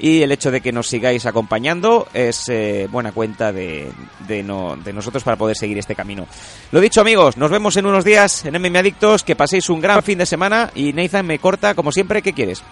[0.00, 3.90] y el hecho de que nos sigáis acompañando es eh, buena cuenta de,
[4.26, 6.26] de, no- de nosotros para poder seguir este camino.
[6.72, 10.02] Lo dicho amigos, nos vemos en unos días en MM Adictos, que paséis un gran
[10.02, 12.62] fin de semana y Nathan me corta como siempre, ¿qué quieres?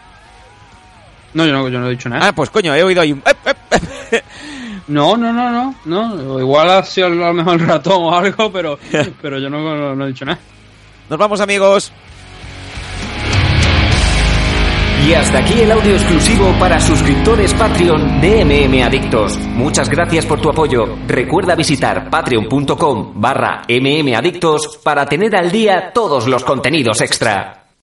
[1.35, 2.29] No, yo no, yo no he dicho nada.
[2.29, 3.23] Ah, pues coño, he oído ahí un...
[4.89, 6.39] No, no, no, no, no.
[6.41, 8.79] Igual ha sido a lo mejor el ratón o algo, pero,
[9.23, 10.39] pero yo no, no- no he dicho nada.
[11.11, 11.93] Nos vamos amigos.
[15.07, 19.39] Y hasta aquí el audio exclusivo para suscriptores Patreon de MM Adictos.
[19.55, 20.97] Muchas gracias por tu apoyo.
[21.07, 27.66] Recuerda visitar patreon.com barra mmadictos para tener al día todos los contenidos extra.